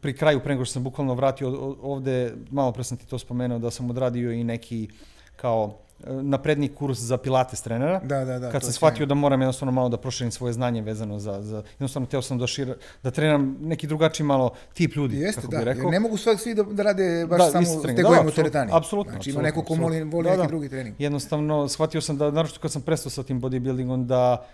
[0.00, 3.58] pri kraju, pre nego što sam bukvalno vratio ovde, malo pre sam ti to spomenuo,
[3.58, 4.88] da sam odradio i neki
[5.36, 8.00] kao napredni kurs za pilates trenera.
[8.00, 8.50] Da, da, da.
[8.50, 12.06] Kad sam shvatio da moram jednostavno malo da proširim svoje znanje vezano za, za jednostavno
[12.06, 15.56] teo sam da, šira, da treniram neki drugačiji malo tip ljudi, Jeste, kako da.
[15.56, 15.90] bi Jer rekao.
[15.90, 17.96] ne mogu sve, svi da, da rade baš Da, samo isti s trening.
[17.98, 18.70] tegojem Da, teretani.
[18.74, 20.10] apsolutno, Znači ima neko ko apsolutno.
[20.10, 20.46] voli Da, neki da.
[20.46, 20.94] drugi trening.
[20.98, 24.46] Jednostavno, shvatio sam da, naročito kad sam prestao sa tim bodybuildingom, da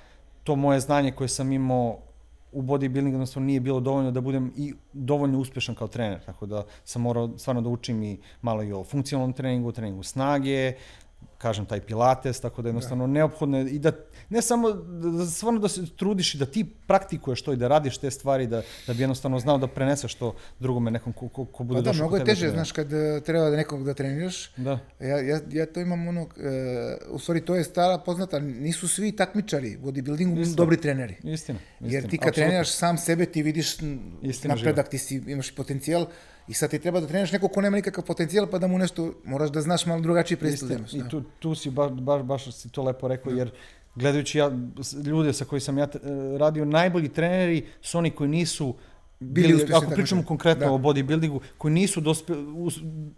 [0.45, 1.99] to moje znanje koje sam imao
[2.53, 6.65] u bodybuildingu jednostavno nije bilo dovoljno da budem i dovoljno uspešan kao trener, tako da
[6.85, 10.73] sam morao stvarno da učim i malo i o funkcionalnom treningu, treningu snage,
[11.45, 13.93] kažem taj pilates, tako da jednostavno neophodno je i da
[14.31, 17.69] ne samo da, da stvarno da se trudiš i da ti praktikuješ to i da
[17.69, 21.45] radiš te stvari da da bi jednostavno znao da preneseš to drugome nekom ko, ko,
[21.45, 23.57] ko bude Pa da, došao mnogo kod je da teže, znaš, kad e, treba da
[23.57, 24.51] nekog da treniraš.
[24.57, 24.79] Da.
[25.01, 29.13] Ja, ja, ja to imam ono, e, u stvari to je stara poznata, nisu svi
[29.13, 30.57] takmičari u bodybuildingu Istina.
[30.57, 31.15] dobri treneri.
[31.15, 31.59] Istina, istina.
[31.81, 32.33] Jer ti kad apsolutno.
[32.33, 33.77] treniraš sam sebe, ti vidiš
[34.23, 36.07] Istina napredak, ti si, imaš potencijal
[36.49, 39.15] i sad ti treba da treniraš nekog ko nema nikakav potencijal pa da mu nešto,
[39.25, 40.69] moraš da znaš malo drugačiji pristup.
[40.69, 41.09] da I da.
[41.09, 43.51] tu, tu si baš, baš, baš si to lepo rekao, jer
[43.95, 44.51] gledajući ja,
[45.07, 48.75] ljude sa koji sam ja t- e, radio, najbolji treneri su oni koji nisu
[49.25, 50.73] Bili uspješni ako pričamo konkretno Da.
[50.73, 52.33] o bodybuildingu, koji nisu dospe,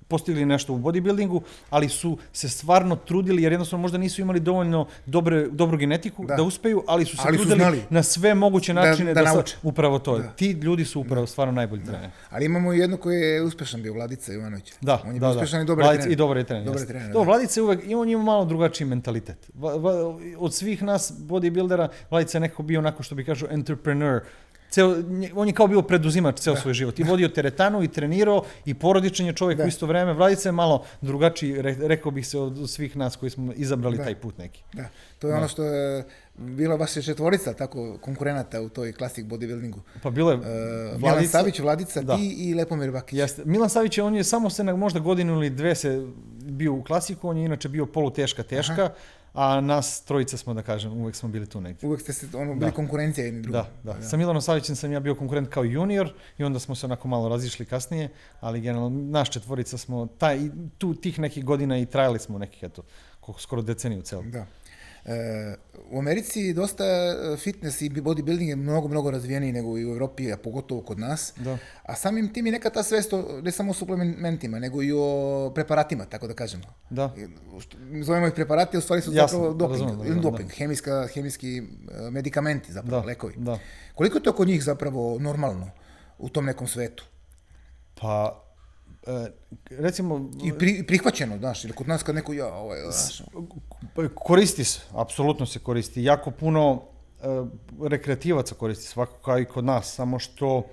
[0.09, 1.41] postigli nešto u bodybuildingu,
[1.71, 6.35] ali su se stvarno trudili, jer jednostavno možda nisu imali dovoljno dobre, dobru genetiku da,
[6.37, 6.43] Da.
[6.43, 7.83] uspeju, ali su se Ali su trudili znali.
[7.91, 9.57] na sve moguće Da- načine da da, sa- nauče.
[9.63, 10.19] upravo to.
[10.19, 10.29] Da.
[10.29, 12.13] Ti ljudi su upravo stvarno najbolji treneri.
[12.31, 14.73] Ali imamo i jedno koji je uspešan bio, Vladica Jovanović.
[14.81, 15.37] Da, On je da, bio da.
[15.37, 16.13] uspešan i dobar Vladica- trener.
[16.13, 16.65] I dobar je trener.
[16.65, 16.89] Dobar jeste.
[16.89, 17.19] trener, da.
[17.21, 19.51] Vladica je uvek, i on ima malo drugačiji mentalitet.
[20.39, 24.21] Od svih nas bodybuildera, Vladica je nekako bio onako što bi kažu entrepreneur.
[24.71, 24.97] Ceo,
[25.35, 26.99] on je kao bio preduzimač ceo svoj život.
[26.99, 29.65] I vodio teretanu, i trenirao, i porodičan je čovjek Da.
[29.65, 30.13] u isto vreme.
[30.13, 34.05] Vladica je malo drugačiji, re, rekao bih se, od svih nas koji smo izabrali Da.
[34.05, 34.63] taj put neki.
[34.73, 34.85] Da,
[35.19, 36.05] to je ono što je
[36.37, 39.79] bila vaša četvorica tako konkurenata u toj klasik bodybuildingu.
[40.03, 42.17] Pa bilo je Uh, Milan Vladica- Savić, Vladica, Da.
[42.17, 43.19] ti i Lepomir Bakić.
[43.19, 43.43] Jeste.
[43.45, 46.07] Milan Savić je, on je samo se na možda godinu ili dve se
[46.41, 48.91] bio u klasiku, on je inače bio poluteška, teška,
[49.37, 51.89] a nas trojica smo, da kažem, uvek smo bili tu negdje.
[51.89, 52.71] Uvek ste se ono, bili Da.
[52.71, 53.63] konkurencija jedni drugim.
[53.83, 54.03] Da, da.
[54.03, 57.29] Sa Milanom Savićem sam ja bio konkurent kao junior i onda smo se onako malo
[57.29, 58.09] razišli kasnije,
[58.41, 60.39] ali generalno naš četvorica smo taj,
[60.79, 62.83] tu tih nekih godina i trajali smo nekih, eto,
[63.39, 64.23] skoro deceniju celu.
[64.23, 64.47] Da.
[65.07, 65.55] E,
[65.91, 70.33] u Americi dosta e, fitness i bodybuilding je mnogo, mnogo razvijeniji nego i u Evropi,
[70.33, 71.33] a pogotovo kod nas.
[71.37, 71.59] Da.
[71.83, 75.07] A samim tim je neka ta svest o, ne samo o suplementima, nego i o
[75.55, 76.65] preparatima, tako da kažemo.
[76.91, 77.15] Da.
[77.61, 81.59] Što- Zovemo ih preparati, u stvari su Jasno, zapravo doping, razumem, razumem, doping, hemijska, hemijski
[81.59, 81.63] e,
[82.11, 83.35] medikamenti zapravo, Da, lekovi.
[83.37, 83.59] da.
[83.95, 85.71] Koliko je to kod njih zapravo normalno
[86.19, 87.05] u tom nekom svetu?
[87.95, 88.43] Pa,
[89.07, 89.31] e,
[89.71, 93.23] recimo, I pri, prihvaćeno, znaš, ili kod nas kad neko, ja, ovo je, znaš,
[93.95, 96.05] Pa, Koristi se, apsolutno se koristi.
[96.05, 96.83] Jako puno
[97.23, 97.27] e,
[97.89, 100.67] rekreativaca koristi, svakako kao i kod nas, samo što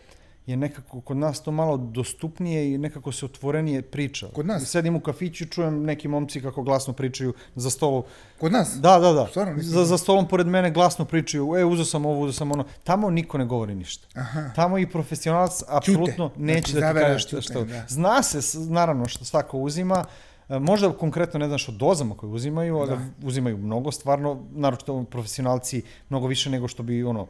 [0.48, 4.28] je nekako kod nas to malo dostupnije i nekako se otvorenije priča.
[4.34, 4.64] Kod nas?
[4.64, 8.04] Sedim u kafiću, čujem neki momci kako glasno pričaju za stolu.
[8.40, 8.78] kod nas?
[8.80, 9.28] Da, da, da.
[9.28, 12.52] Stvarno, nisam za, za stolom pored mene glasno pričaju, e, uzeo sam ovo, uzeo sam
[12.52, 12.66] ono.
[12.84, 14.08] Tamo niko ne govori ništa.
[14.16, 14.50] Aha.
[14.56, 17.64] Tamo i profesionalac apsolutno neće Znači, da ti kaže šta, ćute, šta.
[17.64, 17.86] da.
[17.88, 20.06] Zna se, naravno, što svako uzima,
[20.50, 25.82] E, Možda konkretno ne znaš o dozama koje uzimaju, ali uzimaju mnogo stvarno, naročito profesionalci
[26.10, 27.28] mnogo više nego što bi ono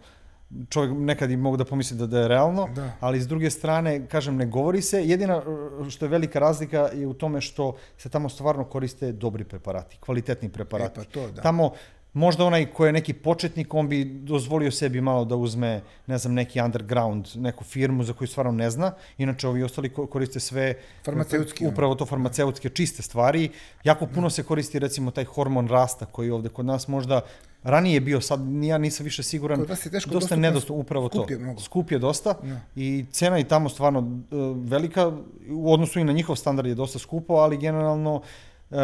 [0.70, 2.92] čovjek nekad i mogu da pomisli da, da je realno, Da.
[3.00, 5.04] ali s druge strane, kažem, ne govori se.
[5.06, 5.44] Jedina
[5.88, 9.98] e, što je velika razlika je u tome što se tamo stvarno koriste dobri preparati,
[10.00, 11.00] kvalitetni preparati.
[11.00, 11.42] E, pa to da.
[11.42, 11.72] Tamo
[12.14, 16.34] možda onaj ko je neki početnik, on bi dozvolio sebi malo da uzme, ne znam,
[16.34, 18.92] neki underground, neku firmu za koju stvarno ne zna.
[19.18, 20.74] Inače, ovi ostali ko- koriste sve
[21.06, 23.50] Farmaceutski, upravo to farmaceutske čiste stvari.
[23.84, 27.22] Jako puno se koristi recimo taj hormon rasta koji ovde kod nas možda
[27.64, 29.60] ranije je bio, sad ja nisam više siguran.
[29.60, 31.34] Kod vas je teško dosta dostupno, nedostupno, upravo skup to.
[31.34, 31.60] je mnogo.
[31.60, 32.60] Skup je dosta Da.
[32.76, 35.12] i cena je tamo stvarno e, velika,
[35.50, 38.22] u odnosu i na njihov standard je dosta skupo, ali generalno
[38.72, 38.76] e,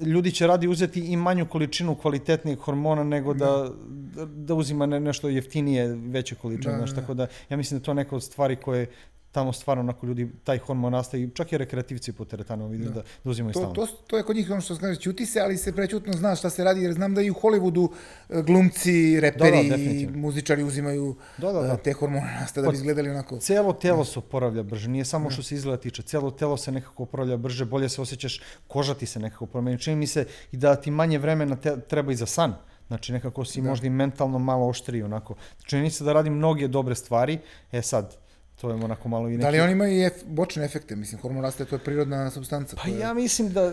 [0.00, 5.00] ljudi će radi uzeti i manju količinu kvalitetnijeg hormona nego da, da, da uzima ne,
[5.00, 6.72] nešto jeftinije, veće količine.
[6.72, 7.00] Da, znaš, da, da.
[7.00, 8.86] tako da ja mislim da je to neka od stvari koje
[9.32, 13.30] tamo stvarno onako ljudi, taj hormon nastaje, čak i rekreativci po teretanu vidim da, da
[13.30, 13.74] uzimaju To, stalno.
[13.76, 16.50] to, to je kod njih ono što se ćuti se, ali se prećutno zna šta
[16.50, 17.88] se radi, jer znam da i u Hollywoodu
[18.30, 21.72] e, glumci, reperi Da, da, i muzičari uzimaju Da, da, da.
[21.72, 23.38] e, te hormone nasta da Pa- bi izgledali onako.
[23.38, 27.02] Celo telo se oporavlja brže, nije samo što se izgleda tiče, celo telo se nekako
[27.02, 29.78] oporavlja brže, bolje se osjećaš, koža ti se nekako promeni.
[29.78, 32.54] Čini mi se i da ti manje vremena te, treba i za san.
[32.88, 35.34] Znači nekako si možda i mentalno malo oštriji onako.
[35.64, 37.38] Čini se da radi mnoge dobre stvari,
[37.72, 38.16] e sad,
[38.60, 39.42] to je onako malo i neki...
[39.42, 40.96] Da li on ima i ef, bočne efekte?
[40.96, 42.76] Mislim, hormon raste, to je prirodna substanca.
[42.76, 43.72] Pa to je, ja mislim da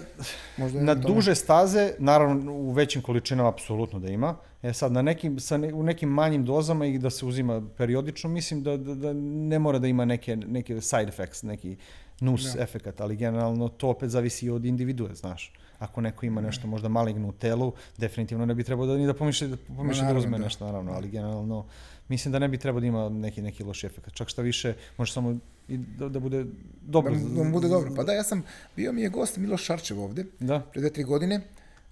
[0.57, 1.15] možda na tome.
[1.15, 4.35] duže staze, naravno u većim količinama apsolutno da ima.
[4.63, 8.29] E sad, na nekim, sa ne, u nekim manjim dozama i da se uzima periodično,
[8.29, 11.77] mislim da, da, da ne mora da ima neke, neke side effects, neki
[12.19, 12.63] nus Da.
[12.63, 15.53] efekat, ali generalno to opet zavisi i od individue, znaš.
[15.79, 19.13] Ako neko ima nešto možda maligno u telu, definitivno ne bi trebao da ni da
[19.13, 20.43] pomišlja, da, pomišlja da uzme da.
[20.43, 21.65] nešto, naravno, ali generalno
[22.09, 24.13] mislim da ne bi trebao da ima neki, neki loš efekat.
[24.13, 26.45] Čak šta više, može samo i da, da bude
[26.81, 27.15] dobro.
[27.15, 27.93] Da, da bude dobro.
[27.95, 28.43] Pa da, ja sam,
[28.75, 31.41] bio mi je gost Miloš Šarčev ovde, Da, pre dve, tri godine.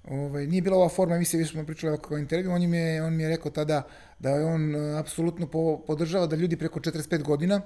[0.09, 3.03] Ovaj, nije bila ova forma emisije, više smo pričali ovako kao intervju, on, im je,
[3.03, 3.87] on mi je rekao tada
[4.19, 7.61] da je on e, apsolutno po, podržava da ljudi preko 45 godina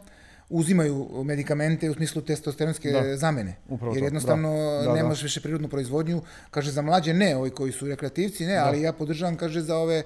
[0.49, 3.17] uzimaju medikamente u smislu testosteronske Da.
[3.17, 3.55] zamene.
[3.69, 4.87] Upravo Jer jednostavno da.
[4.87, 6.21] Da, nemaš više prirodnu proizvodnju.
[6.49, 10.03] Kaže za mlađe ne, ovi koji su rekreativci ne, ali ja podržavam, kaže za ove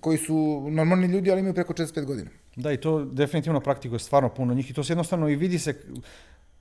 [0.00, 2.30] koji su normalni ljudi, ali imaju preko 45 godina.
[2.56, 5.74] Da, i to definitivno praktikuje stvarno puno njih i to se jednostavno i vidi se...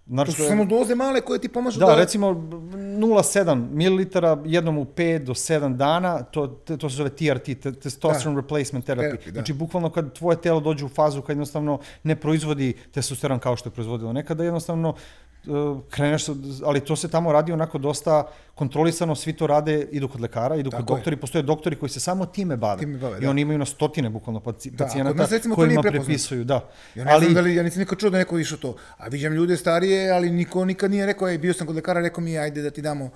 [0.07, 4.85] Znači, To su samo doze male koje ti pomažu Da, recimo 0,7 ml jednom u
[4.85, 9.11] 5 do 7 dana, to, to se zove TRT, te- testosterone replacement therapy.
[9.11, 9.31] Therapy, da.
[9.31, 13.69] Znači, bukvalno kad tvoje telo dođe u fazu kad jednostavno ne proizvodi testosteron kao što
[13.69, 14.95] je proizvodilo nekada, jednostavno
[15.89, 16.25] kreneš,
[16.65, 18.23] ali to se tamo radi onako dosta
[18.55, 20.97] kontrolisano, svi to rade, idu kod lekara, idu kod Tako je.
[20.97, 22.79] doktori, postoje doktori koji se samo time bave.
[22.79, 23.29] Time bave, I da.
[23.29, 26.69] oni imaju na stotine bukvalno Da, kod pacijenata nas recimo kojima prepisuju, da.
[26.95, 28.75] Ja ne znam da li, ja nisam nikad čuo da neko išao to.
[28.97, 32.23] A viđam ljude starije, ali niko nikad nije rekao, ej, bio sam kod lekara, rekao
[32.23, 33.09] mi je, ajde da ti damo,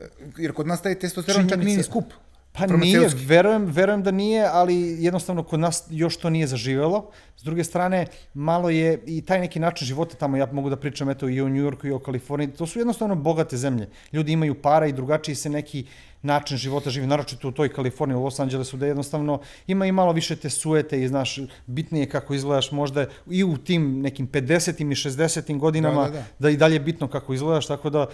[0.00, 2.04] e, jer kod nas taj testosteron čak nije skup.
[2.52, 7.10] Pa nije, verujem, verujem da nije, ali jednostavno kod nas još to nije zaživelo.
[7.36, 11.10] S druge strane, malo je i taj neki način života tamo, ja mogu da pričam
[11.10, 13.88] eto i o New Yorku i o Kaliforniji, to su jednostavno bogate zemlje.
[14.12, 15.86] Ljudi imaju para i drugačiji se neki
[16.22, 20.12] način života živi, naročito u toj Kaliforniji, u Los Angelesu, da jednostavno ima i malo
[20.12, 24.82] više te suete i znaš, bitnije kako izgledaš možda i u tim nekim 50.
[24.82, 25.58] i 60.
[25.58, 26.24] godinama, Da, da, da.
[26.38, 28.06] da i dalje je bitno kako izgledaš, tako da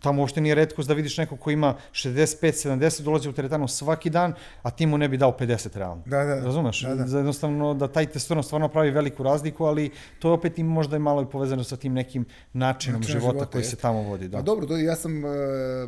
[0.00, 4.34] tamo uopšte nije redkost da vidiš neko ko ima 65-70, dolazi u teretanu svaki dan,
[4.62, 6.02] a ti mu ne bi dao 50 realno.
[6.06, 6.82] Da, da, Razumeš?
[6.82, 7.16] da, da.
[7.16, 10.98] Jednostavno da taj testosteron stvarno pravi veliku razliku, ali to je opet i možda i
[10.98, 13.76] malo i povezano sa tim nekim načinom Načinom života, života, koji jeste.
[13.76, 14.28] se tamo vodi.
[14.28, 14.38] Da.
[14.38, 15.28] Pa dobro, ja sam, e,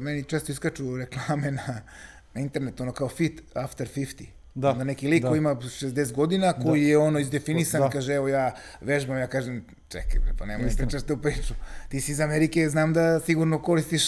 [0.01, 1.63] meni često iskaču reklame na,
[2.35, 4.25] na internetu, ono kao fit after 50.
[4.55, 5.29] Da, Onda neki lik da.
[5.29, 7.91] koji ima 60 godina, koji je ono izdefinisan, Da.
[7.91, 11.55] kaže evo ja vežbam, ja kažem čekaj bre, pa nemoj pričaš tu priču.
[11.89, 14.03] Ti si iz Amerike, znam da sigurno koristiš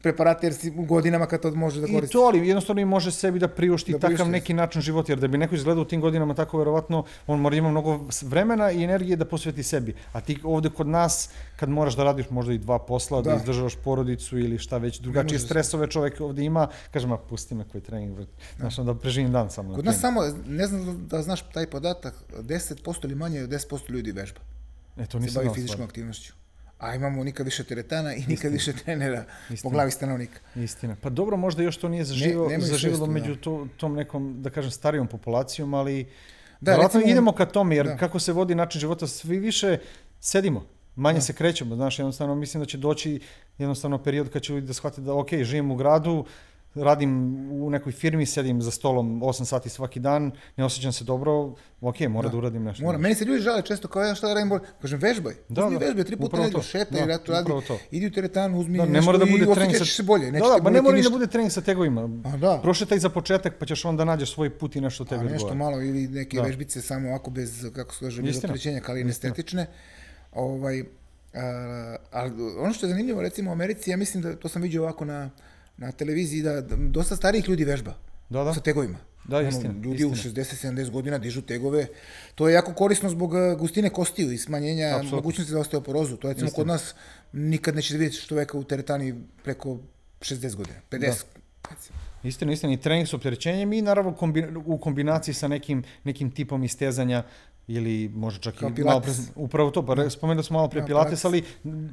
[0.00, 2.12] preparate jer si u godinama kad to može da I koristiš.
[2.12, 4.30] to, ali jednostavno i može sebi da priušti Da takav priušti.
[4.30, 7.52] neki način života, jer da bi neko izgledao u tim godinama tako verovatno, on mora
[7.52, 7.86] da ima mnogo
[8.22, 9.94] vremena i energije da posveti sebi.
[10.12, 13.36] A ti ovde kod nas, kad moraš da radiš možda i dva posla, da, Da.
[13.36, 15.44] izdržavaš porodicu ili šta već, drugačije se.
[15.46, 18.18] stresove čovjek ovde ima, kaže, ma pusti me koji trening,
[18.58, 19.74] znaš, da preživim dan samo.
[19.74, 22.74] Kod nas samo, ne znam da znaš taj podatak, 10%
[23.04, 24.40] ili manje od 10% ljudi vežba.
[24.96, 26.32] E, to Se nisam bavi znao fizičkom aktivnošću.
[26.78, 29.72] A imamo nikad više teretana i nikad više trenera po Istina.
[29.72, 30.40] glavi stanovnika.
[30.54, 30.96] Istina.
[31.02, 34.50] Pa dobro, možda još to nije zaživo, nemaju zaživelo svesti, među to, tom nekom, da
[34.50, 36.06] kažem, starijom populacijom, ali
[36.60, 37.96] Da, da, recimo- idemo ka tome, jer da.
[37.96, 39.78] kako se vodi način života, svi više
[40.20, 43.20] sedimo, manje se krećemo, znaš, jednostavno mislim da će doći
[43.58, 46.24] jednostavno period kad će ljudi da shvate da, ok, živim u gradu,
[46.76, 47.10] radim
[47.52, 52.00] u nekoj firmi, sedim za stolom 8 sati svaki dan, ne osjećam se dobro, ok,
[52.00, 52.84] mora da, uradim nešto.
[52.84, 52.98] Mora.
[52.98, 54.62] Meni se ljudi žale često kao ja šta da radim bolje.
[54.80, 55.34] Kažem vežbaj.
[55.48, 55.84] Da, uzmi da.
[55.86, 57.50] vežbaj tri puta nedelju, šetaj, Da, ja to radi.
[57.66, 57.78] to.
[57.90, 60.30] Idi u teretanu, uzmi Da, ne nešto mora da bude i trening osjećaš se bolje.
[60.30, 62.02] Da, da, pa ne mora ni da bude trening sa tegovima.
[62.24, 62.58] A da.
[62.62, 65.70] Prošetaj za početak, pa ćeš onda nađeš svoj put i nešto A tebi nešto odgovara.
[65.70, 66.42] malo ili neke Da.
[66.42, 69.66] vežbice samo ovako bez, kako se kaže, bez opterećenja, kao i estetične.
[70.32, 70.84] Ovaj,
[71.34, 74.82] a, ali ono što je zanimljivo, recimo u Americi, ja mislim da to sam vidio
[74.82, 75.30] ovako na,
[75.76, 77.94] na televiziji, da, da dosta starijih ljudi vežba.
[78.28, 78.54] Da, da.
[78.54, 78.98] Sa tegovima.
[79.24, 80.34] Da, Ono, istina, ljudi u istina.
[80.34, 81.86] 60-70 godina dižu tegove.
[82.34, 85.16] To je jako korisno zbog uh, gustine kostiju i smanjenja Apsolutno.
[85.16, 86.16] mogućnosti za osteoporozu.
[86.16, 86.94] To je recimo kod nas
[87.32, 89.78] nikad nećete vidjeti čoveka u teretani preko
[90.20, 91.00] 60 godina, 50.
[91.00, 91.98] recimo.
[92.22, 96.64] Istina, istina, i trening s opterećenjem i naravno kombi, u kombinaciji sa nekim, nekim tipom
[96.64, 97.22] istezanja
[97.68, 100.80] ili možda čak Kao i malo pre, upravo to, pa re- spomenuli smo malo pre
[100.80, 101.44] Da, pilates, ali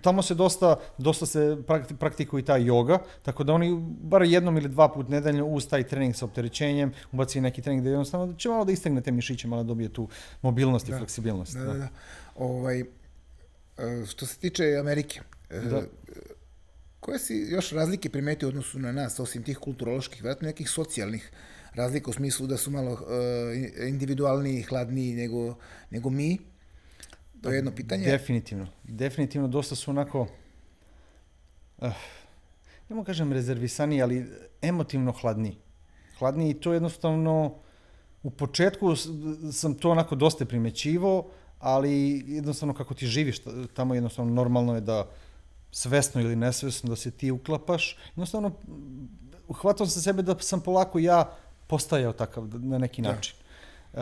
[0.02, 4.58] tamo se dosta, dosta se prakti- praktikuje i ta yoga, tako da oni bar jednom
[4.58, 8.50] ili dva put nedeljno uz taj trening sa opterećenjem ubaci neki trening gde jednostavno će
[8.50, 10.08] malo da istegne te mišiće, malo da dobije tu
[10.42, 11.54] mobilnost i fleksibilnost.
[11.54, 11.88] Da, da, da.
[12.36, 12.86] Ovaj, e,
[14.08, 15.82] što se tiče Amerike, e, Da.
[17.00, 21.32] koje si još razlike primetio u odnosu na nas, osim tih kulturoloških, vjerojatno nekih socijalnih
[21.76, 25.56] razlika u smislu da su malo e, individualniji, hladniji nego,
[25.90, 26.38] nego mi?
[27.42, 28.06] To je jedno pitanje.
[28.06, 28.68] Definitivno.
[28.84, 30.22] Definitivno dosta su onako,
[31.78, 31.88] uh,
[32.90, 34.26] ne mogu kažem rezervisani, ali
[34.62, 35.58] emotivno hladniji.
[36.20, 37.56] Hladniji i to jednostavno,
[38.24, 38.96] u početku
[39.52, 44.82] sam to onako dosta primećivo, ali jednostavno kako ti živiš ta- tamo jednostavno normalno je
[44.82, 45.10] da
[45.72, 47.98] svesno ili nesvesno da se ti uklapaš.
[48.10, 49.10] Jednostavno, m,
[49.48, 51.38] uhvatao sam sebe da sam polako ja
[51.74, 53.10] postajao takav da- na neki Da.
[53.10, 53.36] način.
[53.94, 54.00] Uh,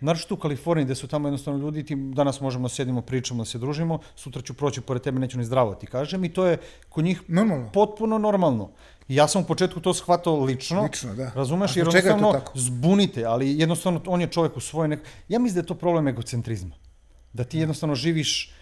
[0.00, 3.44] naročito u Kaliforniji gde su tamo jednostavno ljudi, ti danas možemo da sedimo, pričamo, da
[3.46, 6.58] se družimo, sutra ću proći pored tebe, neću ni zdravo ti kažem i to je
[6.88, 7.70] kod njih Normalno.
[7.72, 8.68] potpuno normalno.
[9.08, 11.30] I ja sam u početku to shvatao lično, Lično, da.
[11.34, 12.52] razumeš, jer je jednostavno tako?
[12.54, 15.00] zbunite, ali jednostavno on je čovjek u svojoj nek...
[15.28, 16.74] Ja mislim da je to problem egocentrizma.
[17.32, 18.52] Da ti jednostavno živiš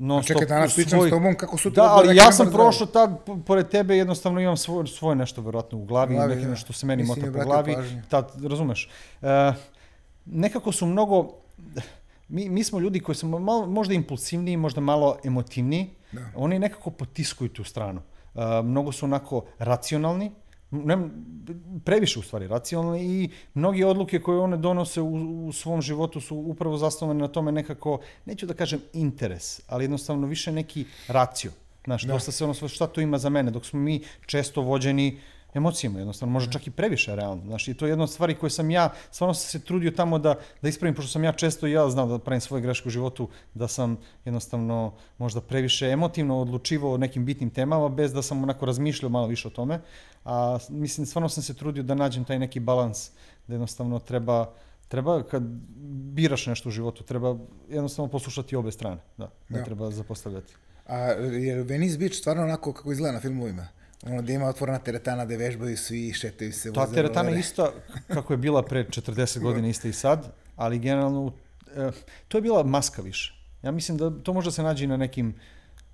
[0.00, 2.32] non A čekaj, stop danas pričam svoj- s tobom kako sutra Da, da ali ja
[2.32, 3.10] sam prošao tad,
[3.46, 6.50] pored tebe jednostavno imam svoje, svoje nešto verovatno u glavi, Glavi, neki da.
[6.50, 8.02] nešto se meni mota po glavi, pažnju.
[8.08, 8.90] tad, razumeš.
[9.22, 9.52] E,
[10.26, 11.30] nekako su mnogo,
[12.28, 16.20] mi, mi smo ljudi koji smo malo, možda impulsivniji, možda malo emotivniji, Da.
[16.36, 18.00] oni nekako potiskuju tu stranu.
[18.34, 20.30] E, mnogo su onako racionalni,
[20.70, 20.98] ne,
[21.84, 26.36] previše u stvari racionalni i mnogi odluke koje one donose u, u svom životu su
[26.36, 31.50] upravo zasnovane na tome nekako, neću da kažem interes, ali jednostavno više neki racio.
[31.84, 32.12] Znaš, Da.
[32.12, 35.20] dosta se ono šta to ima za mene, dok smo mi često vođeni
[35.54, 37.42] emocijama, jednostavno, možda čak i previše realno.
[37.46, 40.18] Znaš, i to je jedna od stvari koje sam ja, stvarno sam se trudio tamo
[40.18, 42.90] da, da ispravim, pošto sam ja često i ja znam da pravim svoje greške u
[42.90, 48.42] životu, da sam jednostavno možda previše emotivno odlučivao o nekim bitnim temama, bez da sam
[48.42, 49.80] onako razmišljao malo više o tome.
[50.24, 53.10] A mislim, stvarno sam se trudio da nađem taj neki balans,
[53.46, 54.52] da jednostavno treba,
[54.88, 55.42] treba kad
[56.12, 57.36] biraš nešto u životu, treba
[57.68, 59.64] jednostavno poslušati obe strane, da, ne Da.
[59.64, 60.54] treba zapostavljati.
[60.86, 63.68] A je Venice Beach stvarno onako kako izgleda na filmovima?
[64.02, 66.72] Ono da ima otvorena teretana gde vežbaju svi, šetaju se.
[66.72, 67.72] Ta teretana je ista
[68.06, 70.26] kako je bila pre 40 godina, ista i sad,
[70.56, 71.32] ali generalno
[71.68, 71.90] e,
[72.28, 73.34] to je bila maska više.
[73.62, 75.34] Ja mislim da to može se nađe i na nekim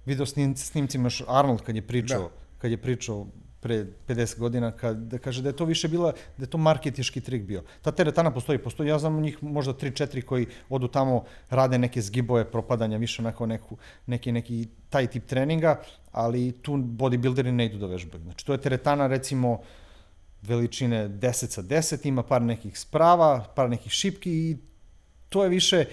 [0.06, 2.28] video snim- snimcima, još Arnold kad je pričao, Da.
[2.58, 3.26] kad je pričao
[3.64, 7.20] pre 50 godina, kad, da kaže da je to više bila, da je to marketiški
[7.20, 7.62] trik bio.
[7.82, 12.44] Ta teretana postoji, postoji, ja znam njih možda 3-4 koji odu tamo, rade neke zgibove,
[12.44, 15.80] propadanja, više onako neku, neki, neki taj tip treninga,
[16.12, 18.22] ali tu bodybuilderi ne idu da vežbaju.
[18.24, 19.60] Znači, to je teretana, recimo,
[20.42, 24.56] veličine 10 sa 10, ima par nekih sprava, par nekih šipki i
[25.28, 25.84] to je više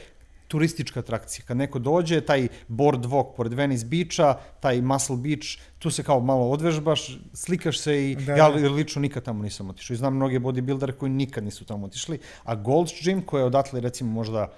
[0.52, 1.46] turistička atrakcija.
[1.48, 5.48] Kad neko dođe, taj board walk pored Venice Beacha, taj Muscle Beach,
[5.80, 8.70] tu se kao malo odvežbaš, slikaš se i Da, ja da.
[8.70, 9.94] lično nikad tamo nisam otišao.
[9.94, 13.82] I znam mnoge bodybuildere koji nikad nisu tamo otišli, a Gold's Gym koji je odatle
[13.82, 14.52] recimo možda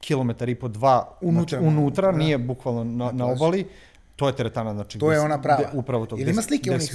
[0.00, 2.18] kilometar i po dva Unutra, unutra da.
[2.18, 3.66] nije bukvalno na, Na obali,
[4.20, 5.70] to je teretana, znači To je ona prava.
[5.72, 6.16] upravo to.
[6.18, 6.90] Ili ima slike onih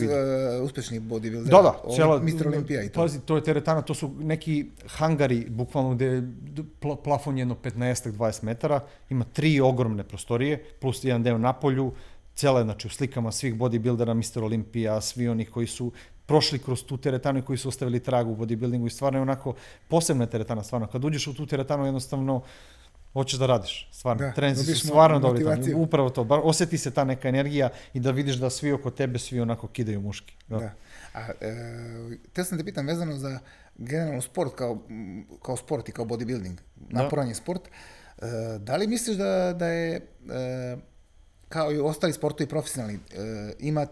[0.59, 1.49] uh, uspešnih bodybuildera?
[1.49, 2.19] Da, da, cijela...
[2.19, 2.47] Mr.
[2.47, 3.01] Olimpija i to.
[3.01, 6.21] Pazi, to je teretana, to su neki hangari, bukvalno gde je
[6.82, 11.91] pla- plafon jedno 15-20 metara, ima tri ogromne prostorije, plus jedan deo na polju,
[12.36, 14.43] cele, znači u slikama svih bodybuildera, Mr.
[14.43, 15.91] Olimpija, svi oni koji su
[16.26, 19.53] prošli kroz tu teretanu i koji su ostavili trag u bodybuildingu i stvarno je onako
[19.88, 20.88] posebna je teretana, stvarno.
[20.88, 22.41] Kad uđeš u tu teretanu jednostavno
[23.16, 24.20] hoćeš da radiš, stvarno.
[24.20, 25.43] Da, Da, Trenzi su stvarno dobri.
[25.43, 25.78] tamo.
[25.78, 29.20] Upravo to, bar osjeti se ta neka energija i da vidiš da svi oko tebe,
[29.20, 30.36] svi onako kidaju muški.
[30.47, 30.72] Da.
[31.13, 31.55] A, e,
[32.34, 33.39] te sam te pitam vezano za
[33.78, 34.82] generalno sport kao,
[35.41, 37.03] kao sport i kao bodybuilding, Da.
[37.03, 37.61] naporan je sport.
[37.68, 38.22] E,
[38.59, 40.78] da li misliš da, da je, e,
[41.49, 42.99] kao i ostali sportovi profesionalni, e,
[43.59, 43.88] ima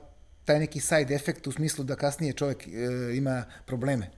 [0.45, 2.71] taj neki side efekt u smislu da kasnije čovjek e,
[3.15, 4.11] ima probleme?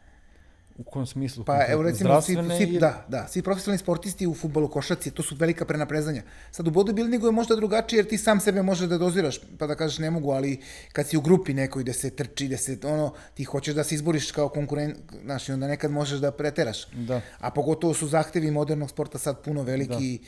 [0.78, 1.46] U kom smislu?
[1.46, 5.24] Pa evo recimo, svi, svi, ili- da, da, svi profesionalni sportisti u futbolu, košarci, to
[5.24, 6.24] su velika prenaprezanja.
[6.52, 9.76] Sad u bodybuildingu je možda drugačije jer ti sam sebe možeš da doziraš, pa da
[9.76, 10.60] kažeš ne mogu, ali
[10.92, 13.96] kad si u grupi nekoj da se trči, da se ono, ti hoćeš da se
[13.96, 16.88] izboriš kao konkurent, znaš, i onda nekad možeš da preteraš.
[16.92, 17.22] Da.
[17.40, 20.20] A pogotovo su zahtevi modernog sporta sad puno veliki,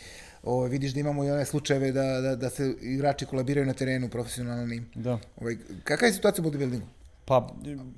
[0.44, 4.10] Ovaj, vidiš da imamo i one slučajeve da, da, da se igrači kolabiraju na terenu
[4.10, 4.84] profesionalni.
[4.96, 5.20] Da.
[5.42, 6.86] Ovaj, kakva je situacija u bodybuildingu?
[7.28, 7.48] Pa,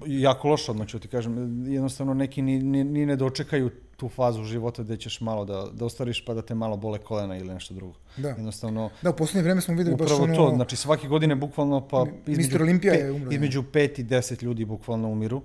[0.08, 1.66] jako loše odmah ću ti kažem.
[1.68, 5.86] Jednostavno neki ni, ni, ni ne dočekaju tu fazu života gde ćeš malo da, da
[5.86, 7.94] ostariš pa da te malo bole kolena ili nešto drugo.
[8.18, 8.30] Da.
[8.30, 10.36] Jednostavno, Da, u posljednje vreme smo videli baš upravo ono...
[10.36, 10.56] to.
[10.56, 12.62] Znači svake godine bukvalno pa Mr.
[12.62, 15.42] Olimpija je umro, između 5 i 10 ljudi bukvalno umiru.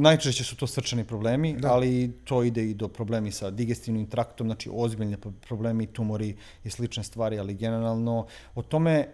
[0.00, 1.72] Najčešće su to srčani problemi, Da.
[1.72, 6.70] ali to ide i do problemi sa digestivnim traktom, znači ozbiljne pro- problemi, tumori i
[6.70, 9.06] slične stvari, ali generalno o tome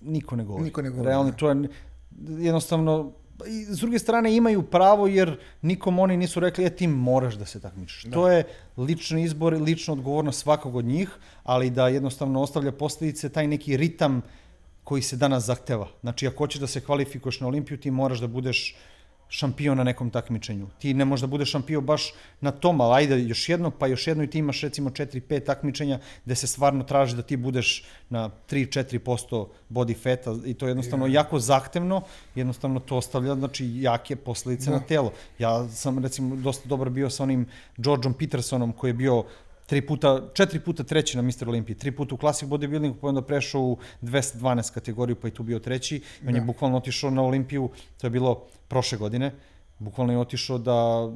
[0.00, 0.64] niko ne govori.
[0.64, 1.36] Niko ne govori, Realno da.
[1.36, 1.68] to je
[2.28, 3.12] jednostavno
[3.46, 7.46] i s druge strane imaju pravo jer nikom oni nisu rekli e ti moraš da
[7.46, 8.06] se takmičiš.
[8.12, 8.44] To je
[8.76, 11.10] lični izbor, lična odgovornost svakog od njih,
[11.42, 14.22] ali da jednostavno ostavlja posljedice taj neki ritam
[14.84, 15.88] koji se danas zahteva.
[16.00, 18.76] Znači ako hoćeš da se kvalifikuješ na Olimpiju ti moraš da budeš
[19.30, 20.66] šampion na nekom takmičenju.
[20.78, 24.06] Ti ne možeš da budeš šampion baš na tom, ali ajde još jedno, pa još
[24.06, 28.30] jedno i ti imaš recimo 4-5 takmičenja gde se stvarno traži da ti budeš na
[28.50, 32.02] 3-4% body fata i to je jednostavno jako zahtevno,
[32.34, 34.76] jednostavno to ostavlja znači jake posledice Da.
[34.76, 35.12] na telo.
[35.38, 39.24] Ja sam recimo dosta dobar bio sa onim Georgeom Petersonom koji je bio
[39.70, 41.48] tri puta, četiri puta treći na Mr.
[41.48, 45.34] Olimpiji, tri puta u Classic Bodybuildingu, pa je onda prešao u 212 kategoriju, pa je
[45.34, 45.96] tu bio treći.
[45.96, 46.46] I on je Da.
[46.46, 49.30] bukvalno otišao na Olimpiju, to je bilo prošle godine,
[49.78, 51.08] bukvalno je otišao da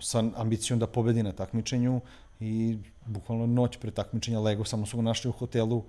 [0.00, 2.00] sa ambicijom da pobedi na takmičenju
[2.40, 5.84] i bukvalno noć pre takmičenja lego, samo su ga našli u hotelu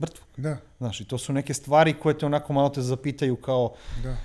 [0.00, 0.26] mrtvog.
[0.36, 4.16] Da, Znaš, i to su neke stvari koje te onako malo te zapitaju kao, da.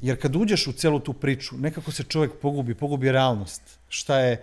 [0.00, 3.78] jer kad uđeš u celu tu priču, nekako se čovjek pogubi, pogubi realnost.
[3.88, 4.42] Šta je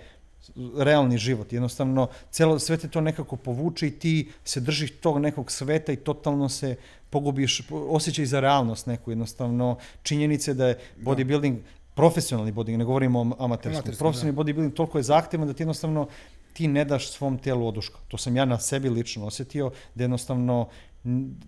[0.77, 1.53] realni život.
[1.53, 5.95] Jednostavno, celo, sve te to nekako povuče i ti se držiš tog nekog sveta i
[5.95, 6.75] totalno se
[7.09, 9.11] pogubiš, osjećaj za realnost neku.
[9.11, 11.57] Jednostavno, činjenice da je bodybuilding,
[11.95, 16.07] profesionalni bodybuilding, ne govorimo o amaterskom, Amaterskom, profesionalni bodybuilding toliko je zahtevan da ti jednostavno
[16.53, 17.97] ti ne daš svom telu oduška.
[18.07, 20.67] To sam ja na sebi lično osjetio, da jednostavno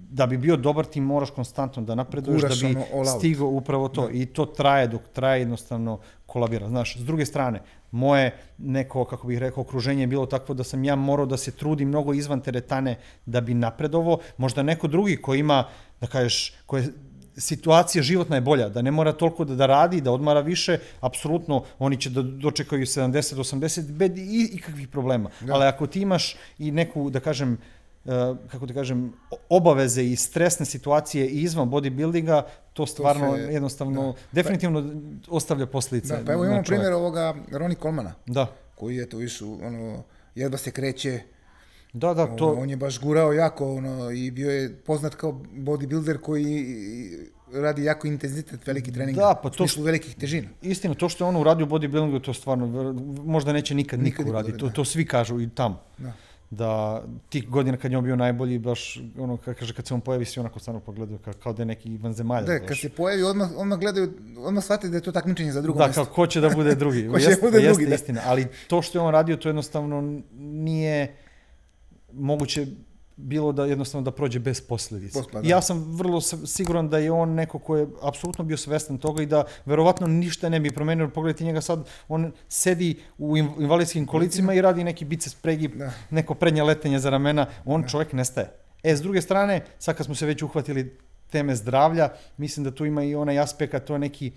[0.10, 3.90] da bi bio dobar ti moraš konstantno da napreduješ, Guraš da bi ono stigao upravo
[3.90, 4.10] to.
[4.10, 6.70] I to traje dok traje jednostavno kolabira.
[6.70, 7.62] Znaš, s druge strane,
[7.94, 11.52] moje neko, kako bih rekao, okruženje je bilo takvo da sam ja morao da se
[11.52, 14.20] trudim mnogo izvan teretane da bi napredovo.
[14.38, 15.68] Možda neko drugi ko ima,
[16.02, 16.90] da kažeš, ko je
[17.38, 21.64] situacija životna je bolja, da ne mora toliko da, da radi, da odmara više, apsolutno
[21.80, 25.30] oni će da dočekaju 70, 80 bez i, ikakvih problema.
[25.42, 25.54] Da.
[25.54, 27.83] Ali ako ti imaš i neku, da kažem, uh,
[28.52, 29.14] kako da kažem,
[29.50, 32.42] obaveze i stresne situacije i izvan bodybuildinga,
[32.74, 34.18] to stvarno to se, jednostavno, da.
[34.32, 36.18] definitivno pa, ostavlja posljedice.
[36.18, 38.14] Da, pa evo imamo primjer ovoga Roni Kolmana.
[38.26, 38.48] Da.
[38.76, 40.04] Koji je to višu, ono,
[40.36, 41.22] jedva se kreće,
[41.94, 42.54] Da, da, to...
[42.54, 46.66] On, je baš gurao jako ono, i bio je poznat kao bodybuilder koji
[47.54, 49.18] radi jako intenzitet veliki trening.
[49.18, 50.48] Da, pa to što velikih težina.
[50.62, 52.94] Istina, to što je on uradio u bodybuildingu, to stvarno
[53.26, 54.58] možda neće nikad, nikad niko uraditi.
[54.58, 54.74] To, da.
[54.74, 55.82] to svi kažu i tamo.
[55.98, 56.14] Da.
[56.56, 60.02] Da tih godina kad je on bio najbolji, baš ono, kad kaže, kad se on
[60.02, 62.46] pojavi, svi onako stvarno pogledaju kao, kao da je neki Ivan Zemalja.
[62.46, 65.80] Da, kad se pojavi, odmah, odmah gledaju, odmah shvate da je to takmičenje za drugo
[65.80, 66.02] da, mesto.
[66.02, 67.08] Da, kao ko će da bude drugi.
[67.12, 67.96] ko će da bude drugi, da.
[67.96, 68.22] istina.
[68.26, 71.16] Ali to što je on radio, to jednostavno nije
[72.14, 72.66] moguće
[73.16, 75.20] bilo da jednostavno da prođe bez posljedica.
[75.20, 75.50] Posla, da.
[75.50, 79.26] Ja sam vrlo siguran da je on neko ko je apsolutno bio svestan toga i
[79.26, 81.10] da verovatno ništa ne bi promenio.
[81.10, 85.92] Pogledajte njega sad, on sedi u invalidskim kolicima i radi neki biceps pregib, da.
[86.10, 87.88] neko prednje letenje za ramena, on da.
[87.88, 88.52] čovjek nestaje.
[88.84, 90.98] E, s druge strane, sad kad smo se već uhvatili
[91.30, 94.32] teme zdravlja, mislim da tu ima i onaj aspekt, to je neki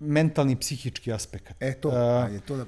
[0.00, 1.52] mentalni, psihički aspekt.
[1.60, 2.64] E, to, uh, je to da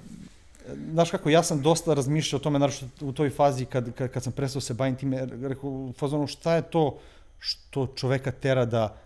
[0.92, 4.22] znaš kako, ja sam dosta razmišljao o tome, naravno u toj fazi kad, kad, kad
[4.22, 6.98] sam prestao se bavim time, rekao u fazonu šta je to
[7.38, 8.96] što čoveka tera da,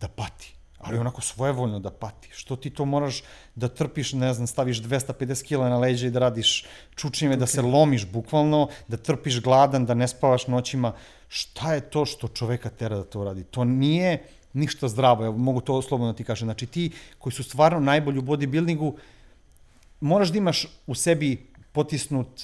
[0.00, 0.54] da pati
[0.84, 2.28] ali onako svojevoljno da pati.
[2.32, 3.22] Što ti to moraš
[3.54, 7.38] da trpiš, ne znam, staviš 250 kg na leđe i da radiš čučnjeve, okay.
[7.38, 10.92] da se lomiš bukvalno, da trpiš gladan, da ne spavaš noćima.
[11.28, 13.44] Šta je to što čoveka tera da to radi?
[13.44, 16.46] To nije ništa zdravo, ja mogu to slobodno da ti kažem.
[16.46, 18.92] Znači ti koji su stvarno najbolji u bodybuildingu,
[20.04, 22.42] moraš da imaš u sebi potisnut,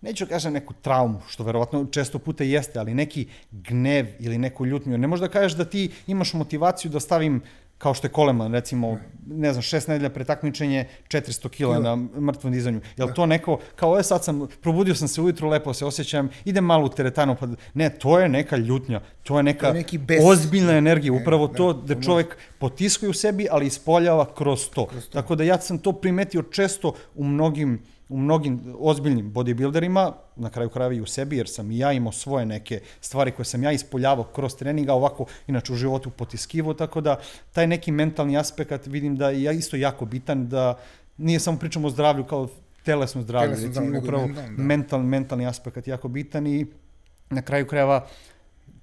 [0.00, 4.66] neću da kažem neku traumu, što verovatno često puta jeste, ali neki gnev ili neku
[4.66, 4.98] ljutnju.
[4.98, 7.42] Ne možeš da kažeš da ti imaš motivaciju da stavim
[7.82, 12.52] kao što je Koleman, recimo, ne znam, šest nedelja pre takmičenje, 400 kila na mrtvom
[12.52, 12.80] dizanju.
[12.96, 13.14] Jel da.
[13.14, 16.86] to neko, kao je sad sam, probudio sam se ujutru, lepo se osjećam, idem malo
[16.86, 21.12] u teretanu, pa ne, to je neka ljutnja, to je neka to je ozbiljna energija,
[21.12, 24.86] upravo ne, to da čovjek potiskuje u sebi, ali ispoljava kroz to.
[24.86, 25.12] kroz to.
[25.12, 30.68] Tako da ja sam to primetio često u mnogim u mnogim ozbiljnim bodybuilderima, na kraju
[30.68, 33.72] krajeva i u sebi, jer sam i ja imao svoje neke stvari koje sam ja
[33.72, 37.20] ispoljavao kroz treninga, ovako inače u životu potiskivo, tako da
[37.52, 40.78] taj neki mentalni aspekt vidim da je isto jako bitan, da
[41.18, 42.48] nije samo pričamo o zdravlju kao
[42.84, 44.62] telesno zdravlje, telesno recimo, upravo mental, da.
[44.62, 46.66] mental, mentalni aspekt jako bitan i
[47.30, 48.06] na kraju krajeva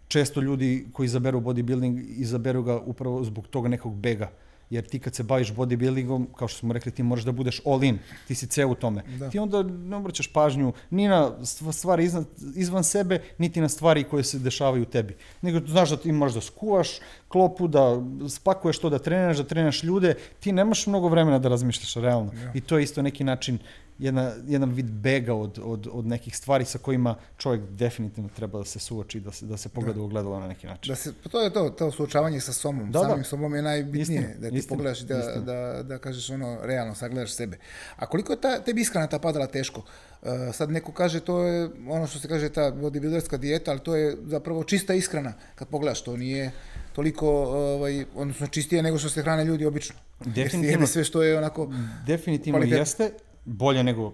[0.07, 4.29] često ljudi koji izaberu bodybuilding, izaberu ga upravo zbog toga nekog bega
[4.69, 7.83] jer ti kad se baviš bodybuildingom, kao što smo rekli, ti moraš da budeš all
[7.83, 9.03] in, ti si ceo u tome.
[9.19, 9.29] Da.
[9.29, 14.23] Ti onda ne obraćaš pažnju ni na stvari izvan, izvan sebe, niti na stvari koje
[14.23, 15.15] se dešavaju u tebi.
[15.41, 16.89] Nego znaš da ti možeš da skuvaš
[17.27, 21.93] klopu, da spakuješ to, da treniraš, da treniraš ljude, ti nemaš mnogo vremena da razmišljaš
[21.93, 22.31] realno.
[22.33, 22.51] Ja.
[22.53, 23.57] I to je isto neki način
[23.99, 28.65] jedna, jedan vid bega od, od, od nekih stvari sa kojima čovjek definitivno treba da
[28.65, 30.03] se suoči, da se, da se pogleda da.
[30.03, 30.91] u gledalo na neki način.
[30.91, 32.91] Da se, pa to je to, to suočavanje sa somom.
[32.91, 33.05] Da, da.
[33.05, 33.23] Samim da.
[33.23, 35.45] sobom je najbitnije, istina, da ti istina, pogledaš da, istina.
[35.45, 37.57] da, da kažeš ono, realno, sagledaš sebe.
[37.95, 39.81] A koliko je ta, tebi ishrana ta padala teško?
[40.21, 43.95] Uh, sad neko kaže, to je ono što se kaže ta bodybuilderska dijeta, ali to
[43.95, 46.51] je zapravo čista ishrana, kad pogledaš, to nije
[46.93, 49.95] toliko, ovaj, odnosno čistije nego što se hrane ljudi obično.
[50.25, 50.87] Definitivno.
[50.87, 51.73] sve što je onako...
[52.05, 52.79] Definitivno kvalitet.
[52.79, 53.11] jeste,
[53.49, 54.13] bolje nego,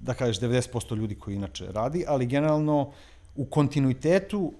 [0.00, 2.92] da kažeš, 90% ljudi koji inače radi, ali generalno
[3.36, 4.52] u kontinuitetu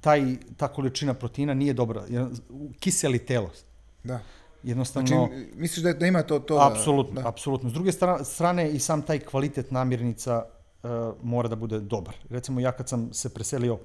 [0.00, 2.04] taj, ta količina proteina nije dobra.
[2.80, 3.50] Kiseli telo.
[4.04, 4.20] Da.
[4.62, 5.08] Jednostavno...
[5.08, 6.38] Znači, misliš da, da ima to...
[6.38, 7.28] to apsolutno, da.
[7.28, 7.70] apsolutno.
[7.70, 7.92] S druge
[8.24, 10.44] strane, i sam taj kvalitet namirnica
[10.82, 10.90] uh,
[11.22, 12.14] mora da bude dobar.
[12.30, 13.78] Recimo, ja kad sam se preselio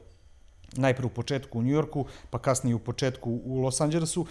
[0.75, 4.25] najpre u početku u Njujorku, pa kasnije u početku u Los Angelesu,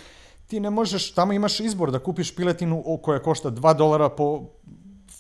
[0.47, 4.45] ti ne možeš, tamo imaš izbor da kupiš piletinu koja košta 2 dolara po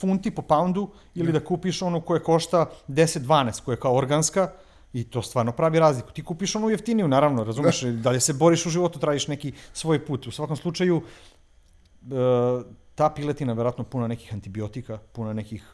[0.00, 4.50] funti po poundu ili da kupiš onu koja košta 10-12, koja je kao organska,
[4.92, 6.12] I to stvarno pravi razliku.
[6.12, 7.92] Ti kupiš onu jeftiniju, naravno, razumeš, da.
[7.92, 10.26] dalje se boriš u životu, tražiš neki svoj put.
[10.26, 12.62] U svakom slučaju, e,
[12.94, 15.64] ta piletina verovatno puna nekih antibiotika, puna nekih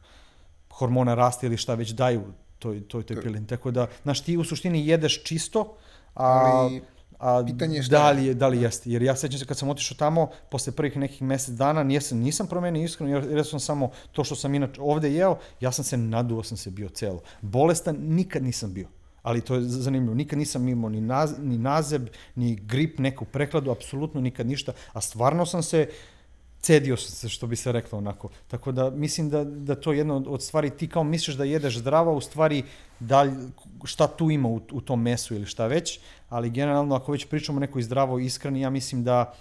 [0.70, 2.22] hormona rasta ili šta već daju
[2.58, 3.46] toj, toj, toj pilini.
[3.46, 5.74] Tako da, znaš, ti u suštini jedeš čisto,
[6.14, 6.24] a...
[6.24, 6.82] Ali
[7.18, 8.90] A Pitanje je šta da li, je, da li jeste.
[8.90, 12.46] Jer ja sećam se kad sam otišao tamo, posle prvih nekih mesec dana, nisam, nisam
[12.46, 15.96] promenio iskreno, jer, jer sam samo to što sam inače ovde jeo, ja sam se
[15.96, 17.20] naduo, sam se bio celo.
[17.40, 18.88] Bolestan nikad nisam bio.
[19.22, 20.14] Ali to je zanimljivo.
[20.14, 24.72] Nikad nisam imao ni, naz, ni nazeb, ni grip, neku prekladu, apsolutno nikad ništa.
[24.92, 25.88] A stvarno sam se
[26.60, 28.28] cedio se, što bi se reklo onako.
[28.48, 31.78] Tako da mislim da, da to je jedno od stvari, ti kao misliš da jedeš
[31.78, 32.62] zdravo, u stvari
[33.00, 33.32] da li,
[33.84, 37.56] šta tu ima u, u tom mesu ili šta već, ali generalno ako već pričamo
[37.56, 39.34] o nekoj zdravoj ishrani, ja mislim da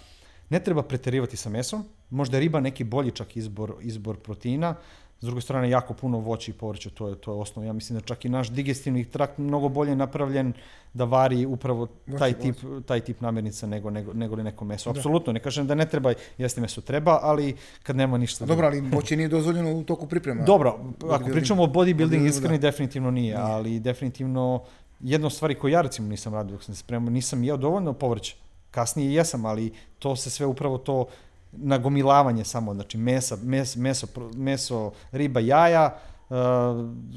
[0.50, 4.74] ne treba preterivati sa mesom, možda riba neki bolji čak izbor, izbor proteina,
[5.20, 7.66] S druge strane, jako puno voća i povrća, to je, to je osnov.
[7.66, 10.52] Ja mislim da čak i naš digestivni trakt mnogo bolje napravljen
[10.94, 11.86] da vari upravo
[12.18, 12.56] taj tip,
[12.86, 14.92] taj tip namirnica nego, nego, nego li neko meso.
[14.92, 14.98] Da.
[14.98, 18.46] Apsolutno, ne kažem da ne treba jesti meso, treba, ali kad nema ništa.
[18.46, 20.44] Dobro, ali voće nije dozvoljeno u toku priprema.
[20.44, 20.78] Dobro,
[21.10, 22.68] ako pričamo o bodybuilding, iskreni da.
[22.68, 24.62] definitivno nije, nije, ali definitivno
[25.00, 28.34] jedna stvari koju ja recimo nisam radio dok sam se spremao, nisam jeo dovoljno povrća.
[28.70, 31.06] Kasnije jesam, ali to se sve upravo to
[31.52, 36.36] nagomilavanje samo, znači mesa, mes, meso, meso, riba, jaja, uh,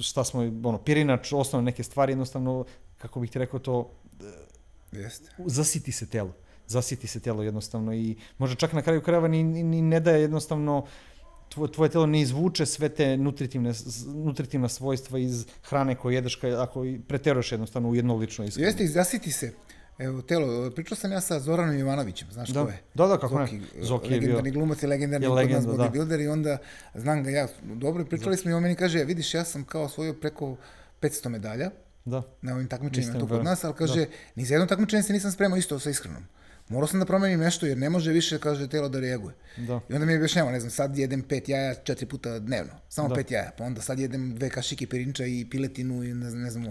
[0.02, 2.66] šta smo, ono, pirinač, osnovne neke stvari, jednostavno,
[2.98, 3.92] kako bih ti rekao to,
[4.92, 5.30] Jeste.
[5.46, 6.34] zasiti se telo.
[6.68, 10.22] Zasiti se telo jednostavno i možda čak na kraju krajeva ni, ni, ni ne daje
[10.22, 10.86] jednostavno
[11.50, 13.74] tvoje, tvoje telo ne izvuče sve te nutritivne,
[14.06, 18.68] nutritivna svojstva iz hrane koje jedeš ako preteruješ jednostavno u jednolično ishranu.
[18.68, 19.54] Jeste, zasiti se.
[20.02, 22.64] Evo, telo, pričao sam ja sa Zoranom Jovanovićem, znaš da.
[22.64, 22.82] ko je?
[22.94, 23.66] Da, da, kako Zoki, ne.
[23.82, 24.60] Zoki je legendarni bio.
[24.60, 25.84] glumac i legendarni je legenda, da.
[25.84, 26.58] bodybuilder i onda
[26.96, 28.42] znam ga ja, dobro, pričali Zoki.
[28.42, 30.56] smo i on meni kaže, vidiš, ja sam kao osvojio preko
[31.02, 31.72] 500 medalja
[32.06, 32.24] da.
[32.42, 34.12] na ovim takmičenjima tu kod nas, ali kaže, da.
[34.36, 36.24] ni za jedno takmičenje se nisam spremao isto sa ishranom.
[36.70, 39.36] Morao sam da promenim nešto jer ne može više, kaže, telo da reaguje.
[39.58, 39.80] Da.
[39.90, 43.08] I onda mi je objašnjava, ne znam, sad jedem pet jaja četiri puta dnevno, samo
[43.08, 43.16] da.
[43.16, 46.52] pet jaja, pa onda sad jedem dve kašike pirinča i piletinu i ne znam, ne
[46.52, 46.66] znam,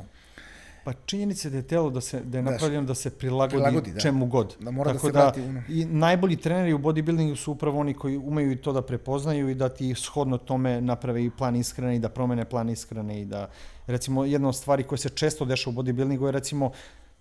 [0.90, 3.92] Pa činjenica je da je telo da, se, da je napravljeno da se prilagodi, prilagodi
[3.92, 4.00] da.
[4.00, 4.56] čemu god.
[4.60, 5.62] Da mora da Tako da se vrati uno.
[5.68, 9.54] I najbolji treneri u bodybuildingu su upravo oni koji umeju i to da prepoznaju i
[9.54, 13.50] da ti shodno tome naprave i plan ishrane i da promene plan ishrane i da,
[13.86, 16.72] recimo, jedna od stvari koje se često dešava u bodybuildingu je recimo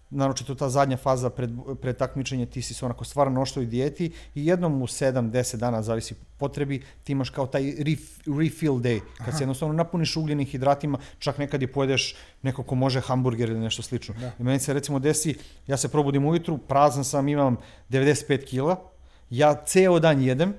[0.10, 1.50] naročito ta zadnja faza pred,
[1.82, 6.84] pred takmičenje, ti si onako stvarno noštoj dijeti i jednom u 7-10 dana, zavisi potrebi,
[7.04, 9.38] ti imaš kao taj ref, refill day, kad Aha.
[9.38, 13.82] se jednostavno napuniš ugljenim hidratima, čak nekad i pojedeš neko ko može hamburger ili nešto
[13.82, 14.16] slično.
[14.20, 14.32] Da.
[14.40, 15.36] I meni se recimo desi,
[15.68, 17.58] ja se probudim ujutru, prazan sam, imam
[17.90, 18.76] 95 kila,
[19.30, 20.54] ja ceo dan jedem,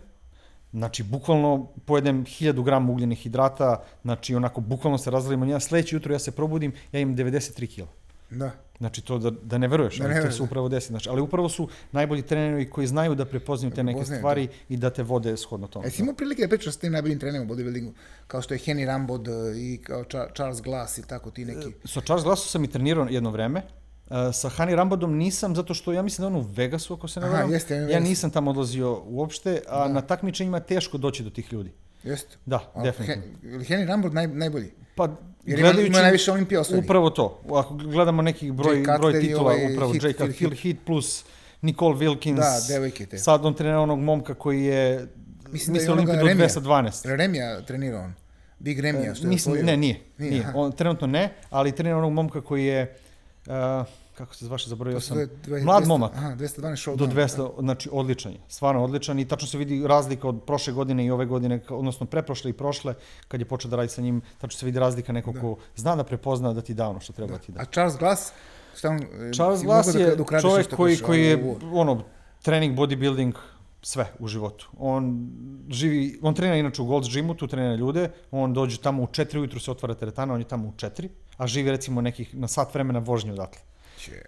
[0.72, 6.12] Znači, bukvalno pojedem 1000 grama ugljenih hidrata, znači onako bukvalno se razdelimo, ja sledeće jutro
[6.12, 7.88] ja se probudim, ja imam 93 kila.
[8.30, 8.50] Da.
[8.80, 10.88] Znači to da, da ne veruješ, da ne to se upravo desi.
[10.88, 14.52] Znači, ali upravo su najbolji treneri koji znaju da prepoznaju te neke stvari to.
[14.68, 15.86] i da te vode shodno tome.
[15.86, 17.92] E, si imao prilike da pričaš s tim najboljim trenerima u bodybuildingu,
[18.26, 20.04] kao što je Henry Rambod e, i kao
[20.34, 21.68] Charles Glass i tako ti neki?
[21.68, 23.62] E, sa Charles Glassom sam i trenirao jedno vreme,
[24.10, 27.20] Uh, sa Hani Rambodom nisam, zato što ja mislim da on u Vegasu, ako se
[27.20, 27.50] ne varam.
[27.90, 29.92] Ja nisam tamo odlazio uopšte, a da.
[29.94, 31.72] na takmičenjima teško doći do tih ljudi.
[32.04, 32.36] Jeste.
[32.46, 33.22] Da, a, definitivno.
[33.42, 34.70] He, Henry Rambod naj, najbolji?
[34.94, 35.08] Pa,
[35.44, 36.84] Jer gledajući, ima najviše olimpija osvojenih.
[36.84, 37.40] Upravo to.
[37.54, 40.12] Ako gledamo nekih broj, broj titula, ovaj upravo hit, J.
[40.12, 41.24] Phil, Hit, Hit plus
[41.62, 42.36] Nicole Wilkins.
[42.36, 43.18] Da, devojke te.
[43.18, 45.06] Sad on trenira onog momka koji je,
[45.50, 47.16] mislim, mislim da je Olimpiju do 212.
[47.16, 48.14] Remija trenirao on.
[48.58, 50.00] Big Remija, što je mislim, Ne, nije.
[50.18, 50.30] nije.
[50.30, 50.46] nije.
[50.54, 52.96] On, trenutno ne, ali trenira onog momka koji je...
[53.46, 53.52] Uh,
[54.20, 56.16] kako se zvaše, zaboravio sam, dve, mlad 200, momak.
[56.16, 57.62] Aha, 212 show Do 200, da.
[57.62, 61.26] znači odličan je, stvarno odličan i tačno se vidi razlika od prošle godine i ove
[61.26, 62.94] godine, odnosno preprošle i prošle,
[63.28, 65.40] kad je počeo da radi sa njim, tačno se vidi razlika nekog da.
[65.40, 67.38] ko zna da prepozna da ti da ono što treba da.
[67.38, 67.60] da ti da.
[67.60, 68.32] A Charles Glass,
[68.76, 69.00] šta on,
[69.34, 72.02] Charles Glass da je da čovjek koji, koji je, ono,
[72.42, 73.32] trening, bodybuilding,
[73.82, 74.68] sve u životu.
[74.78, 75.30] On
[75.70, 79.38] živi, on trenira inače u Gold's Gymu, tu trenira ljude, on dođe tamo u 4
[79.38, 82.74] ujutru se otvara teretana, on je tamo u 4, a živi recimo nekih na sat
[82.74, 83.69] vremena vožnje odatle.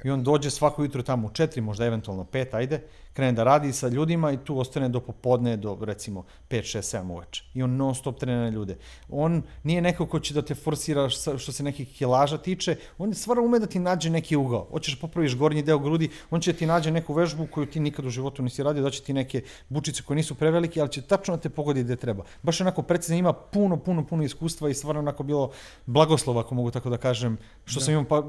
[0.05, 2.83] I on dođe svako jutro tamo u 4, možda eventualno 5, ajde,
[3.13, 7.13] krene da radi sa ljudima i tu ostane do popodne, do recimo 5, 6, 7
[7.13, 7.45] uveče.
[7.55, 8.77] I on non stop trenira ljude.
[9.09, 13.45] On nije neko ko će da te forsira što se nekih kilaža tiče, on stvarno
[13.45, 14.67] ume da ti nađe neki ugao.
[14.71, 17.81] Hoćeš da popraviš gornji deo grudi, on će da ti nađe neku vežbu koju ti
[17.81, 21.03] nikad u životu nisi radio, da će ti neke bučice koje nisu prevelike, ali će
[21.03, 22.25] tačno da te pogodi gde treba.
[22.43, 25.51] Baš onako precizno ima puno, puno, puno iskustva i stvarno onako bilo
[25.87, 27.85] blagoslova, ako mogu tako da kažem, što da.
[27.85, 28.23] sam imao pa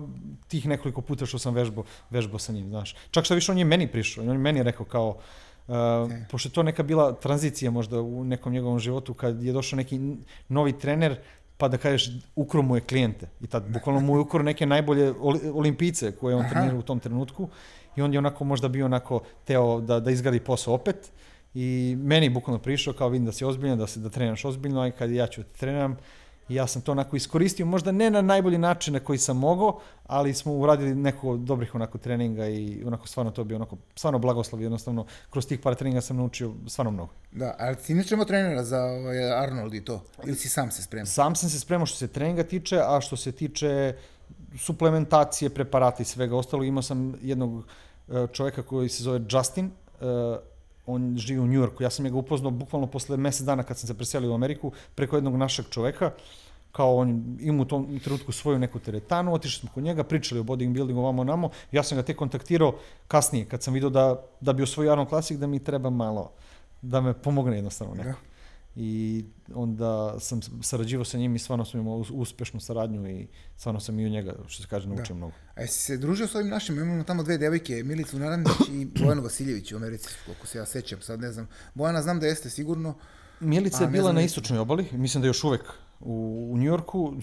[0.48, 2.96] tih nekoliko puta što sam vežbao, vežbao sa njim, znaš.
[3.12, 6.24] Čak što više on je meni prišao, on je meni rekao kao, uh, okay.
[6.32, 10.00] pošto je to neka bila tranzicija možda u nekom njegovom životu, kad je došao neki
[10.50, 11.18] novi trener,
[11.58, 13.30] pa da kažeš, ukro mu je klijente.
[13.42, 15.14] I tad bukvalno mu je ukro neke najbolje
[15.54, 17.50] olimpice koje on trenirao u tom trenutku.
[17.96, 21.12] I on je onako možda bio onako teo da, da izgradi posao opet.
[21.54, 24.92] I meni bukvalno prišao kao vidim da si ozbiljno, da se da treniraš ozbiljno, a
[24.92, 25.98] kad ja ću da treniram,
[26.50, 29.80] I ja sam to onako iskoristio, možda ne na najbolji način na koji sam mogao,
[30.08, 34.62] ali smo uradili neko dobrih onako treninga i onako stvarno to bio onako, stvarno blagoslov,
[34.62, 37.12] jednostavno kroz tih par treninga sam naučio stvarno mnogo.
[37.32, 40.04] Da, ali ti nećemo imao trenera za ovaj Arnold i to?
[40.26, 41.06] Ili si sam se spremao?
[41.06, 43.96] Sam sam se spremao što se treninga tiče, a što se tiče
[44.58, 47.64] suplementacije, preparata i svega ostalo, imao sam jednog
[48.10, 49.74] e, čoveka koji se zove Justin, e,
[50.86, 51.84] on živi u Njujorku.
[51.84, 55.16] Ja sam ga upoznao bukvalno posle mjesec dana kad sam se preselio u Ameriku preko
[55.16, 56.12] jednog našeg čoveka
[56.74, 60.44] kao on ima u tom trenutku svoju neku teretanu, otišli smo kod njega, pričali o
[60.44, 62.76] bodybuildingu ovamo namo, ja sam ga tek kontaktirao
[63.08, 66.32] kasnije, kad sam vidio da, da bi osvojio Arnold Classic, da mi treba malo,
[66.82, 68.20] da me pomogne jednostavno neko.
[68.76, 74.00] I onda sam sarađivao sa njim i stvarno sam imao uspješnu saradnju i stvarno sam
[74.00, 75.34] i u njega, što se kaže, naučio mnogo.
[75.56, 79.22] A jesi se družio s ovim našim, imamo tamo dve devojke, Milicu Narandić i Bojanu
[79.22, 81.48] Vasiljević u Americi, koliko se ja sećam, sad ne znam.
[81.74, 82.96] Bojana znam da jeste sigurno.
[83.40, 85.62] Milica je bila na istočnoj obali, mislim da još uvek
[86.06, 87.14] u, u New Yorku.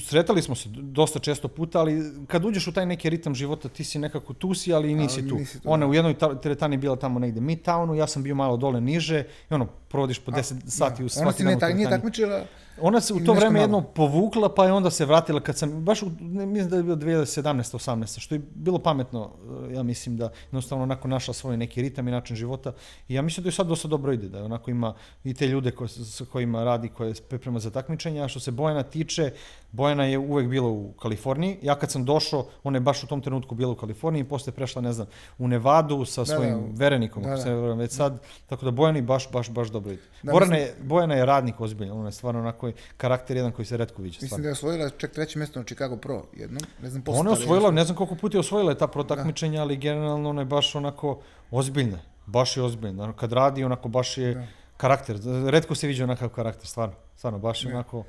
[0.00, 3.84] Sretali smo se dosta često puta, ali kad uđeš u taj neki ritam života, ti
[3.84, 5.34] si nekako tu si, ali i nisi ali tu.
[5.34, 5.70] Nisi tu.
[5.70, 9.54] Ona u jednoj teretani bila tamo negde Midtownu, ja sam bio malo dole niže i
[9.54, 11.52] ono, provodiš po 10 sati u svaki dan.
[11.52, 12.44] Ona se nije takmičila
[12.80, 16.02] ona se u to vreme jedno povukla, pa je onda se vratila kad sam, baš
[16.02, 17.52] u, ne, mislim da je bilo 2017.
[17.62, 18.18] 18.
[18.18, 19.30] što je bilo pametno,
[19.70, 22.72] eh, ja mislim da jednostavno onako našla svoj neki ritam i način života
[23.08, 24.94] i ja mislim da je sad dosta dobro ide, da onako ima
[25.24, 28.82] i te ljude ko, sa kojima radi, koje priprema za takmičenja, a što se Bojana
[28.82, 29.32] tiče,
[29.72, 33.20] Bojana je uvek bila u Kaliforniji, ja kad sam došao, ona je baš u tom
[33.20, 35.06] trenutku bila u Kaliforniji i posle prešla, ne znam,
[35.38, 37.74] u Nevadu sa svojim da, da, verenikom, da, da.
[37.74, 40.02] već sad, tako da Bojani baš, baš, baš dobro ide.
[40.22, 43.66] Da, Bojana, je, Bojana je radnik ozbiljan, ona je stvarno onako koji karakter jedan koji
[43.66, 44.18] se redko viđa.
[44.22, 46.62] Mislim da je osvojila čak treće mjesto na Chicago Pro jednom.
[46.82, 49.62] Ne znam, ona je osvojila, ne znam koliko puta je osvojila ta pro takmičenja, da.
[49.62, 51.20] ali generalno ona je baš onako
[51.50, 51.98] ozbiljna.
[52.26, 53.12] Baš je ozbiljna.
[53.12, 54.46] Kad radi, onako baš je da.
[54.76, 55.18] karakter.
[55.46, 56.94] Redko se viđa onakav karakter, stvarno.
[57.16, 57.76] Stvarno, baš je da.
[57.76, 58.04] onako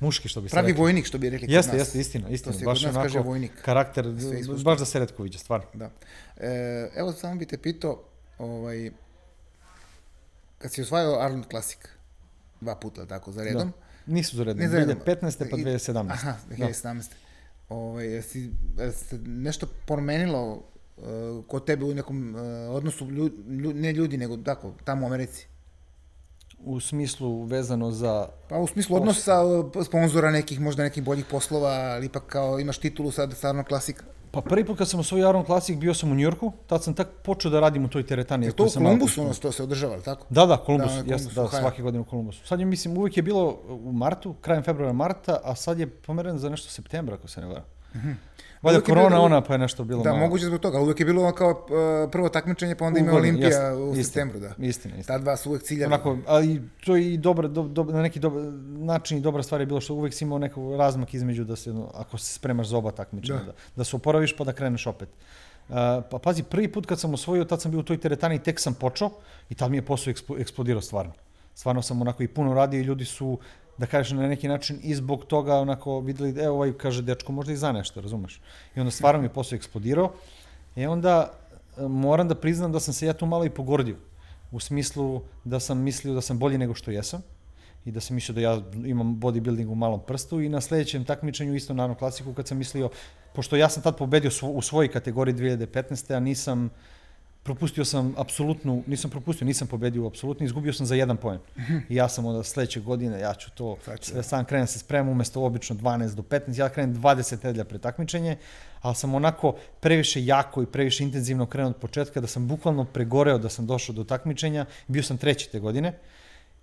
[0.00, 0.80] muški što bi se Pravi rekli.
[0.80, 1.80] vojnik što bi rekli kod jeste, nas.
[1.80, 2.58] Jeste, istina, istina.
[2.58, 3.52] To baš onako kaže vojnik.
[3.62, 4.06] karakter,
[4.64, 5.66] baš da se redko viđa, stvarno.
[5.74, 5.90] Da.
[6.36, 8.04] E, evo samo bi te pitao,
[8.38, 8.90] ovaj,
[10.58, 11.78] kad si osvajao Arnold Classic,
[12.60, 13.72] dva puta, tako, za redom.
[14.06, 14.12] Da.
[14.12, 15.50] Nisu za redom, 2015.
[15.50, 16.10] pa 2017.
[16.10, 16.82] Aha, 2017.
[16.82, 17.02] Da.
[17.68, 22.40] Ovaj, jesi, jesi nešto promenilo uh, kod tebe u nekom uh,
[22.70, 25.46] odnosu, ljud, ljud, ne ljudi, nego tako, tamo u Americi?
[26.64, 28.28] U smislu vezano za...
[28.48, 32.78] Pa u smislu odnosa uh, sponzora nekih, možda nekih boljih poslova, ali ipak kao imaš
[32.78, 34.04] titulu sad stvarno klasika.
[34.30, 37.08] Pa prvi put kad sam osvojio Aron Classic bio sam u Njorku, tad sam tak
[37.24, 38.46] počeo da radim u toj teretani.
[38.46, 40.26] Je to u Kolumbusu ono to se održava, tako?
[40.30, 42.46] Da, da, Kolumbus, da, jeste, da, svake godine u Kolumbusu.
[42.46, 46.38] Sad je, mislim, uvijek je bilo u martu, krajem februara, marta, a sad je pomeren
[46.38, 47.64] za nešto septembra, ako se ne varam.
[47.94, 48.14] Mm -hmm.
[48.62, 50.20] Valjda korona bilo, ona, pa je nešto bilo Da, malo.
[50.20, 53.90] moguće zbog toga, uvijek je bilo kao uh, prvo takmičenje, pa onda ima Olimpija u
[53.90, 54.46] istina, septembru, da.
[54.46, 55.18] Istina, istina.
[55.18, 55.94] Ta dva su uvijek ciljavi.
[55.94, 59.60] Onako, ali to je i dobro, do, do, na neki dobar način i dobra stvar
[59.60, 62.76] je bilo što uvijek si imao neko razmak između da se, ako se spremaš za
[62.78, 63.44] oba takmičenja, da.
[63.44, 65.08] da, da se oporaviš pa da kreneš opet.
[65.68, 65.74] Uh,
[66.10, 68.60] pa pazi, prvi put kad sam osvojio, tad sam bio u toj teretani i tek
[68.60, 69.10] sam počeo
[69.50, 71.12] i tad mi je posao eksplodirao stvarno.
[71.54, 73.38] Stvarno sam onako i puno radio i ljudi su
[73.78, 77.52] da kažeš na neki način i zbog toga onako videli, evo ovaj kaže dečko možda
[77.52, 78.40] i za nešto, razumeš?
[78.76, 80.12] I onda stvarno mi posao eksplodirao.
[80.76, 81.32] I e onda
[81.78, 83.96] e, moram da priznam da sam se ja tu malo i pogordio.
[84.50, 87.22] U smislu da sam mislio da sam bolji nego što jesam
[87.84, 91.54] i da sam mislio da ja imam bodybuilding u malom prstu i na sledećem takmičenju
[91.54, 92.90] isto naravno klasiku kad sam mislio,
[93.34, 96.16] pošto ja sam tad pobedio u svojoj kategoriji 2015.
[96.16, 96.70] a nisam
[97.48, 101.38] propustio sam apsolutnu, nisam propustio, nisam pobedio apsolutno, izgubio sam za jedan poen.
[101.88, 105.42] I ja sam onda sledeće godine, ja ću to, sve sam krenem se spremam, umesto
[105.42, 108.36] obično 12 do 15, ja krenem 20 nedelja pre takmičenje,
[108.80, 113.38] ali sam onako previše jako i previše intenzivno krenuo od početka, da sam bukvalno pregoreo
[113.38, 115.98] da sam došao do takmičenja, bio sam treći te godine.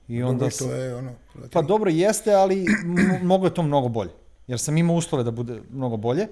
[0.08, 1.12] I onda dobro, to je ono...
[1.52, 2.66] Pa dobro jeste, ali
[3.24, 4.12] moglo je to mnogo bolje.
[4.48, 6.28] Jer sam imao uslove da bude mnogo bolje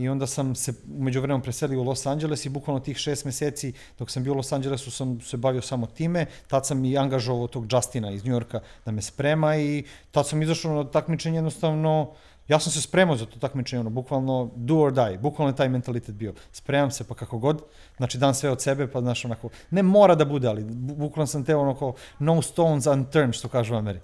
[0.00, 3.72] i onda sam se umeđu vremenom preselio u Los Angeles i bukvalno tih šest meseci
[3.98, 7.46] dok sam bio u Los Angelesu sam se bavio samo time, tad sam i angažovao
[7.46, 12.12] tog Justina iz Njujorka da me sprema i tad sam izašao na takmičenje jednostavno
[12.50, 15.68] ja sam se spremao za to takmičenje, ono, bukvalno do or die, bukvalno je taj
[15.68, 16.34] mentalitet bio.
[16.52, 17.62] Spremam se pa kako god,
[17.96, 21.44] znači dam sve od sebe, pa znaš onako, ne mora da bude, ali bukvalno sam
[21.44, 24.00] te ono kao no stones unturned, što kažu u Ameri.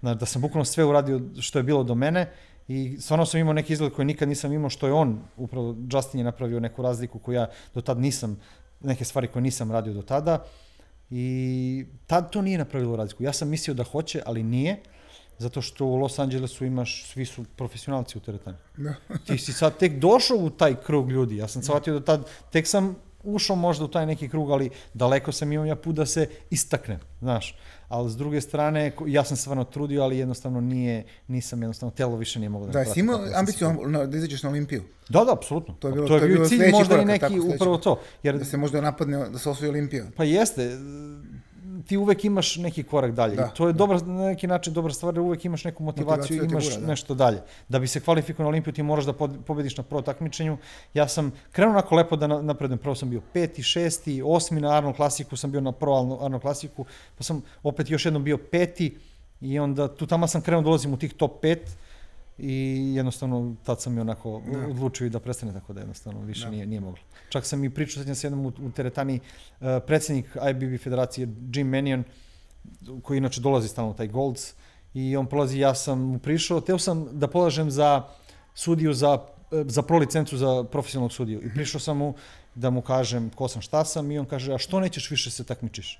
[0.00, 2.30] Znači, da sam bukvalno sve uradio što je bilo do mene
[2.68, 6.20] I stvarno sam imao neki izgled koji nikad nisam imao, što je on, upravo Justin
[6.20, 8.40] je napravio neku razliku koju ja do tad nisam,
[8.80, 10.44] neke stvari koje nisam radio do tada.
[11.10, 13.22] I tad to nije napravilo razliku.
[13.22, 14.80] Ja sam mislio da hoće, ali nije.
[15.38, 18.56] Zato što u Los Angelesu imaš, svi su profesionalci u teretani.
[18.76, 18.94] Da.
[19.26, 21.36] Ti si sad tek došao u taj krug ljudi.
[21.36, 25.32] Ja sam shvatio da tad, tek sam ušao možda u taj neki krug, ali daleko
[25.32, 27.58] sam imao ja put da se istaknem, znaš.
[27.88, 32.16] Ali s druge strane, ja sam se stvarno trudio, ali jednostavno nije, nisam jednostavno, telo
[32.16, 34.82] više nije moglo da Da, si imao ambiciju na, da izađeš na Olimpiju?
[35.08, 35.74] Da, da, apsolutno.
[35.74, 38.00] To je bilo, to je, to je bio cilj, možda korak, i neki, upravo to.
[38.22, 40.04] Jer, da se možda napadne, da se osvoji Olimpija.
[40.16, 40.78] Pa jeste,
[41.80, 43.36] ti uvek imaš neki korak dalje.
[43.36, 43.76] Da, I to je da.
[43.76, 46.80] dobar, na neki način dobra stvar, jer uvek imaš neku motivaciju, Motivaciju te imaš gura,
[46.80, 46.86] da.
[46.86, 47.38] nešto dalje.
[47.68, 50.58] Da bi se kvalifikovao na Olimpiju, ti moraš da pobediš na prvo takmičenju.
[50.94, 52.78] Ja sam krenuo onako lepo da na- napredujem.
[52.78, 56.42] Prvo sam bio peti, šesti, osmi na Arnold klasiku, sam bio na pro Arnold- Arnold
[56.42, 56.84] klasiku,
[57.16, 58.96] pa sam opet još jednom bio peti
[59.40, 61.76] i onda tu tamo sam krenuo da dolazim u tih top pet
[62.42, 64.66] i jednostavno tad sam i onako Da.
[64.66, 66.50] odlučio i da prestane tako da jednostavno više Da.
[66.50, 67.02] nije, nije moglo.
[67.28, 69.20] Čak sam i pričao sad s jednom u, u teretani
[69.60, 72.04] uh, predsjednik IBB federacije Jim Manion
[73.02, 74.54] koji inače dolazi stalno taj Golds
[74.94, 78.02] i on prolazi, ja sam mu prišao, teo sam da polažem za
[78.54, 79.18] sudiju za,
[79.52, 82.14] e, za pro licencu za profesionalnog sudiju i prišao sam mu
[82.54, 85.44] da mu kažem ko sam, šta sam i on kaže, a što nećeš više se
[85.44, 85.98] takmičiš?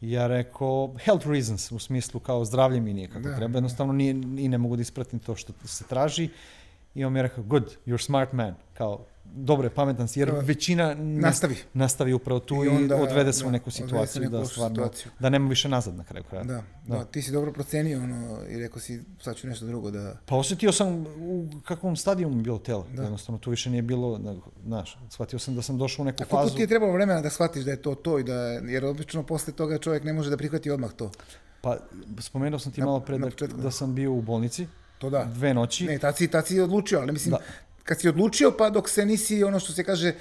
[0.00, 4.10] Ja rekao, health reasons, u smislu kao zdravlje mi nije kako Da, treba, jednostavno nije,
[4.38, 6.28] i ne mogu da ispratim to što se traži.
[6.94, 9.04] I on mi je rekao, good, you're smart man, kao,
[9.34, 11.56] dobro je, pametan si, jer većina Nastavi.
[11.74, 14.74] nastavi upravo tu I i, onda, odvede se u da, neku situaciju neku da stvarno,
[14.74, 15.12] situaciju.
[15.18, 16.44] da nema više nazad na kraju kraja.
[16.44, 17.04] Da, da, Da.
[17.04, 20.16] ti si dobro procenio ono, i rekao si sad ću nešto drugo da...
[20.26, 22.86] Pa osjetio sam u kakvom stadijumu je bilo telo.
[22.94, 23.02] Da.
[23.02, 26.26] Jednostavno, tu više nije bilo, da, znaš, shvatio sam da sam došao u neku A
[26.26, 26.56] koliko fazu.
[26.56, 29.52] ti je trebalo vremena da shvatiš da je to to i da, jer obično posle
[29.52, 31.10] toga čovjek ne može da prihvati odmah to.
[31.60, 31.76] Pa,
[32.18, 34.66] spomenuo sam ti Na- malo pre da, da sam bio u bolnici,
[34.98, 35.24] To da.
[35.26, 35.84] dve noći.
[35.86, 37.38] Ne, tad si, tad si odlučio, ali mislim, Da.
[37.88, 40.14] Kad si odlučio pa dok se nisi ono što se kaže,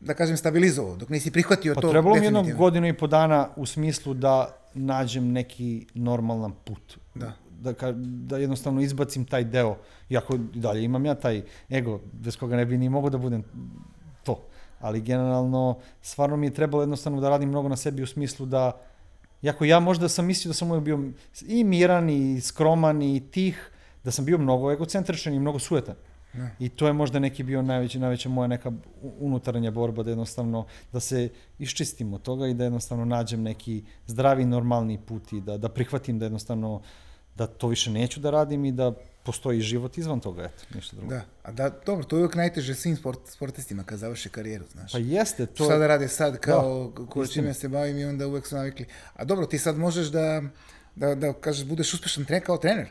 [0.00, 2.64] da kažem stabilizovao, dok nisi prihvatio Pa to trebalo mi jedno definitivno.
[2.64, 6.98] godinu i po dana u smislu da nađem neki normalan put.
[7.14, 7.32] Da.
[7.60, 9.76] Da, ka, da jednostavno izbacim taj deo,
[10.10, 13.44] iako dalje imam ja taj ego, bez koga ne bi ni mogao da budem
[14.24, 14.42] to.
[14.80, 18.80] Ali generalno, stvarno mi je trebalo jednostavno da radim mnogo na sebi u smislu da,
[19.42, 20.98] iako ja možda sam mislio da sam uvijek bio
[21.46, 23.70] i miran i skroman i tih,
[24.04, 25.94] da sam bio mnogo egocentričan i mnogo sujetan.
[26.32, 26.48] Da.
[26.58, 28.72] I to je možda neki bio najveći, najveća moja neka
[29.02, 31.28] unutarnja borba da jednostavno da se
[31.58, 36.18] iščistim od toga i da jednostavno nađem neki zdravi normalni put i da, da prihvatim
[36.18, 36.82] da jednostavno
[37.36, 41.14] da to više neću da radim i da postoji život izvan toga, eto, ništa drugo.
[41.14, 44.92] Da, a da, dobro, to je uvijek najteže svim sport, sportistima kad završe karijeru, znaš.
[44.92, 47.42] Pa jeste, to Šta da rade sad, kao ko istina.
[47.42, 48.86] čime se bavim i onda uvek su navikli.
[49.14, 50.42] A dobro, ti sad možeš da,
[50.96, 52.88] da, da kažeš, budeš uspešan trener kao trener.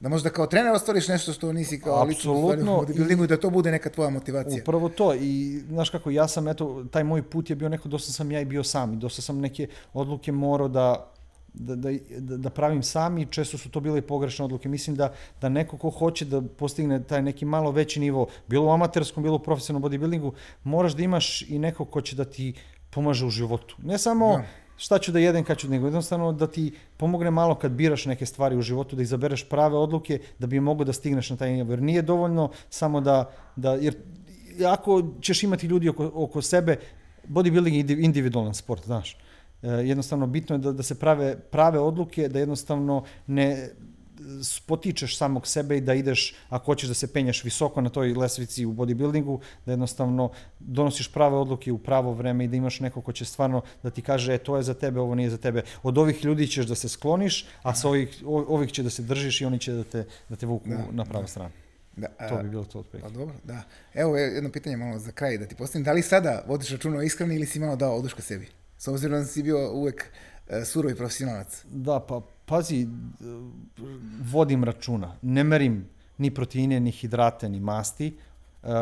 [0.00, 3.50] Da možda kao trener ostvariš nešto što nisi kao lično u bodybuildingu i da to
[3.50, 4.62] bude neka tvoja motivacija.
[4.62, 8.12] Upravo to i znaš kako, ja sam, eto, taj moj put je bio neko, dosta
[8.12, 11.12] sam ja i bio sam i dosta sam neke odluke morao da
[11.58, 14.68] da, da, da, da pravim sam i često su to bile pogrešne odluke.
[14.68, 18.70] Mislim da, da neko ko hoće da postigne taj neki malo veći nivo, bilo u
[18.70, 20.32] amaterskom, bilo u profesionalnom bodybuildingu,
[20.64, 22.54] moraš da imaš i neko ko će da ti
[22.90, 23.76] pomaže u životu.
[23.82, 24.65] Ne samo Da.
[24.76, 28.26] Šta ću da jedem, kad ću, nego jednostavno da ti pomogne malo kad biraš neke
[28.26, 31.72] stvari u životu, da izabereš prave odluke, da bi mogao da stigneš na taj nivo.
[31.72, 33.94] Jer nije dovoljno samo da, da jer
[34.66, 36.76] ako ćeš imati ljudi oko, oko sebe,
[37.28, 39.16] bodybuilding je indi- individualan sport, znaš.
[39.62, 43.70] E, jednostavno bitno je da, da se prave prave odluke, da jednostavno ne
[44.42, 48.66] spotičeš samog sebe i da ideš, ako hoćeš da se penjaš visoko na toj lesvici
[48.66, 53.12] u bodybuildingu, da jednostavno donosiš prave odluke u pravo vreme i da imaš neko ko
[53.12, 55.62] će stvarno da ti kaže e, to je za tebe, ovo nije za tebe.
[55.82, 59.40] Od ovih ljudi ćeš da se skloniš, a sa ovih, ovih će da se držiš
[59.40, 61.50] i oni će da te, da te vuku Da, na pravu stranu.
[61.96, 63.08] Da, a, To bi bilo to otprilike.
[63.08, 63.62] Pa dobro, da.
[63.94, 65.84] Evo je jedno pitanje malo za kraj da ti postavim.
[65.84, 68.48] Da li sada vodiš računa o ishrani ili si malo dao oduška sebi?
[68.78, 70.04] S obzirom da si bio uvek
[70.48, 71.64] e, surovi profesionalac.
[71.64, 72.86] Da, pa pazi, e,
[74.32, 75.16] vodim računa.
[75.22, 75.84] Ne merim
[76.18, 78.16] ni proteine, ni hidrate, ni masti.
[78.66, 78.72] Uh,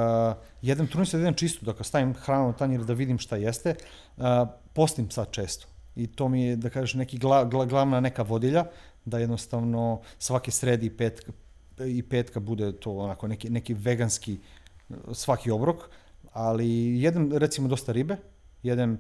[0.63, 3.37] jedem, trudim se da jedem čisto, da kad stavim hranu na tanjir da vidim šta
[3.37, 3.75] jeste.
[4.17, 4.25] Uh,
[4.73, 5.67] postim sad često.
[5.97, 8.65] I to mi je, da kažeš, neki gla, gla, glavna neka vodilja,
[9.05, 11.33] da jednostavno svake sredi i petka,
[11.87, 15.85] i petka bude to onako neki, neki veganski e, svaki obrok,
[16.33, 18.17] ali jedem recimo dosta ribe,
[18.63, 18.99] jedem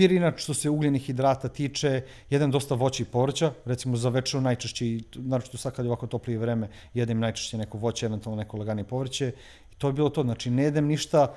[0.00, 4.84] pirinač što se ugljenih hidrata tiče, jedem dosta voća i povrća, recimo za večeru najčešće,
[5.14, 9.32] naročito sad kad je ovako toplije vreme, jedem najčešće neko voće, eventualno neko laganije povrće.
[9.72, 11.34] I to je bilo to, znači ne jedem ništa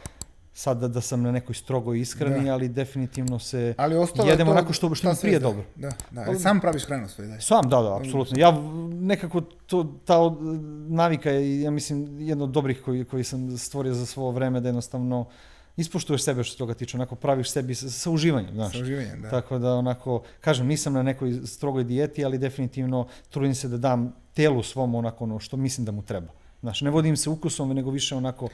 [0.53, 2.53] sad da, da sam na nekoj strogoj ishrani, Da.
[2.53, 5.63] ali definitivno se Ali ostalo je jedem to onako što, što mi prije da, dobro.
[5.75, 7.41] Da, da, ali sam praviš hranu svoje dalje.
[7.41, 8.39] Sam, da, da, apsolutno.
[8.39, 8.51] Ja
[8.91, 10.37] nekako to, ta od-
[10.89, 14.67] navika je, ja mislim, jedna od dobrih koji, koji sam stvorio za svo vreme, da
[14.67, 15.25] jednostavno
[15.77, 18.73] ispoštuješ sebe što se toga tiče, onako praviš sebi sa, sa uživanjem, znaš.
[18.73, 19.29] Sa uživanjem, da.
[19.29, 24.15] Tako da onako, kažem, nisam na nekoj strogoj dijeti, ali definitivno trudim se da dam
[24.33, 26.31] telu svom onako ono što mislim da mu treba.
[26.61, 28.49] Znaš, ne vodim se ukusom, nego više onako,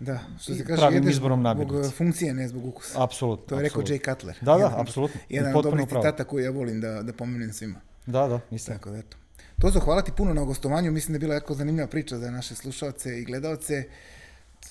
[0.00, 1.88] Da, što se kaže, pravim jedeš izborom zbog namirnica.
[1.88, 3.02] e, funkcije, ne zbog ukusa.
[3.04, 3.46] apsolutno.
[3.46, 3.82] To je rekao.
[3.82, 4.36] Jay Cutler.
[4.40, 5.20] Da, da, Jedan apsolutno.
[5.28, 7.80] Jedan od dobrih citata koji ja volim da, da pomenem svima.
[8.06, 8.78] Da, da, istina.
[8.78, 9.16] Tako da eto.
[9.60, 12.54] To hvala ti puno na gostovanju, mislim da je bila jako zanimljiva priča za naše
[12.54, 13.84] slušalce i gledalce.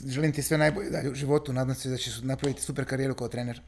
[0.07, 3.27] Želim ti sve najbolje dalje u životu, nadam se da ćeš napraviti super karijeru kao
[3.27, 3.61] trener.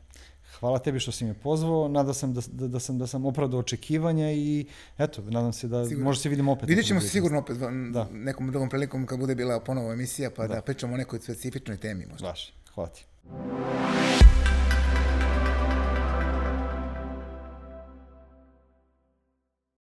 [0.60, 3.60] Hvala tebi što si me pozvao, nadam sam da, da, da, sam, da sam opravdao
[3.60, 4.66] očekivanja i
[4.98, 6.04] eto, nadam se da sigurno.
[6.04, 6.70] možda se vidimo opet.
[6.70, 8.08] Vidjet ćemo se sigurno opet da.
[8.12, 11.78] nekom drugom prilikom kad bude bila ponovo emisija pa da, da pričamo o nekoj specifičnoj
[11.78, 12.28] temi možda.
[12.28, 13.06] Baš, hvala ti.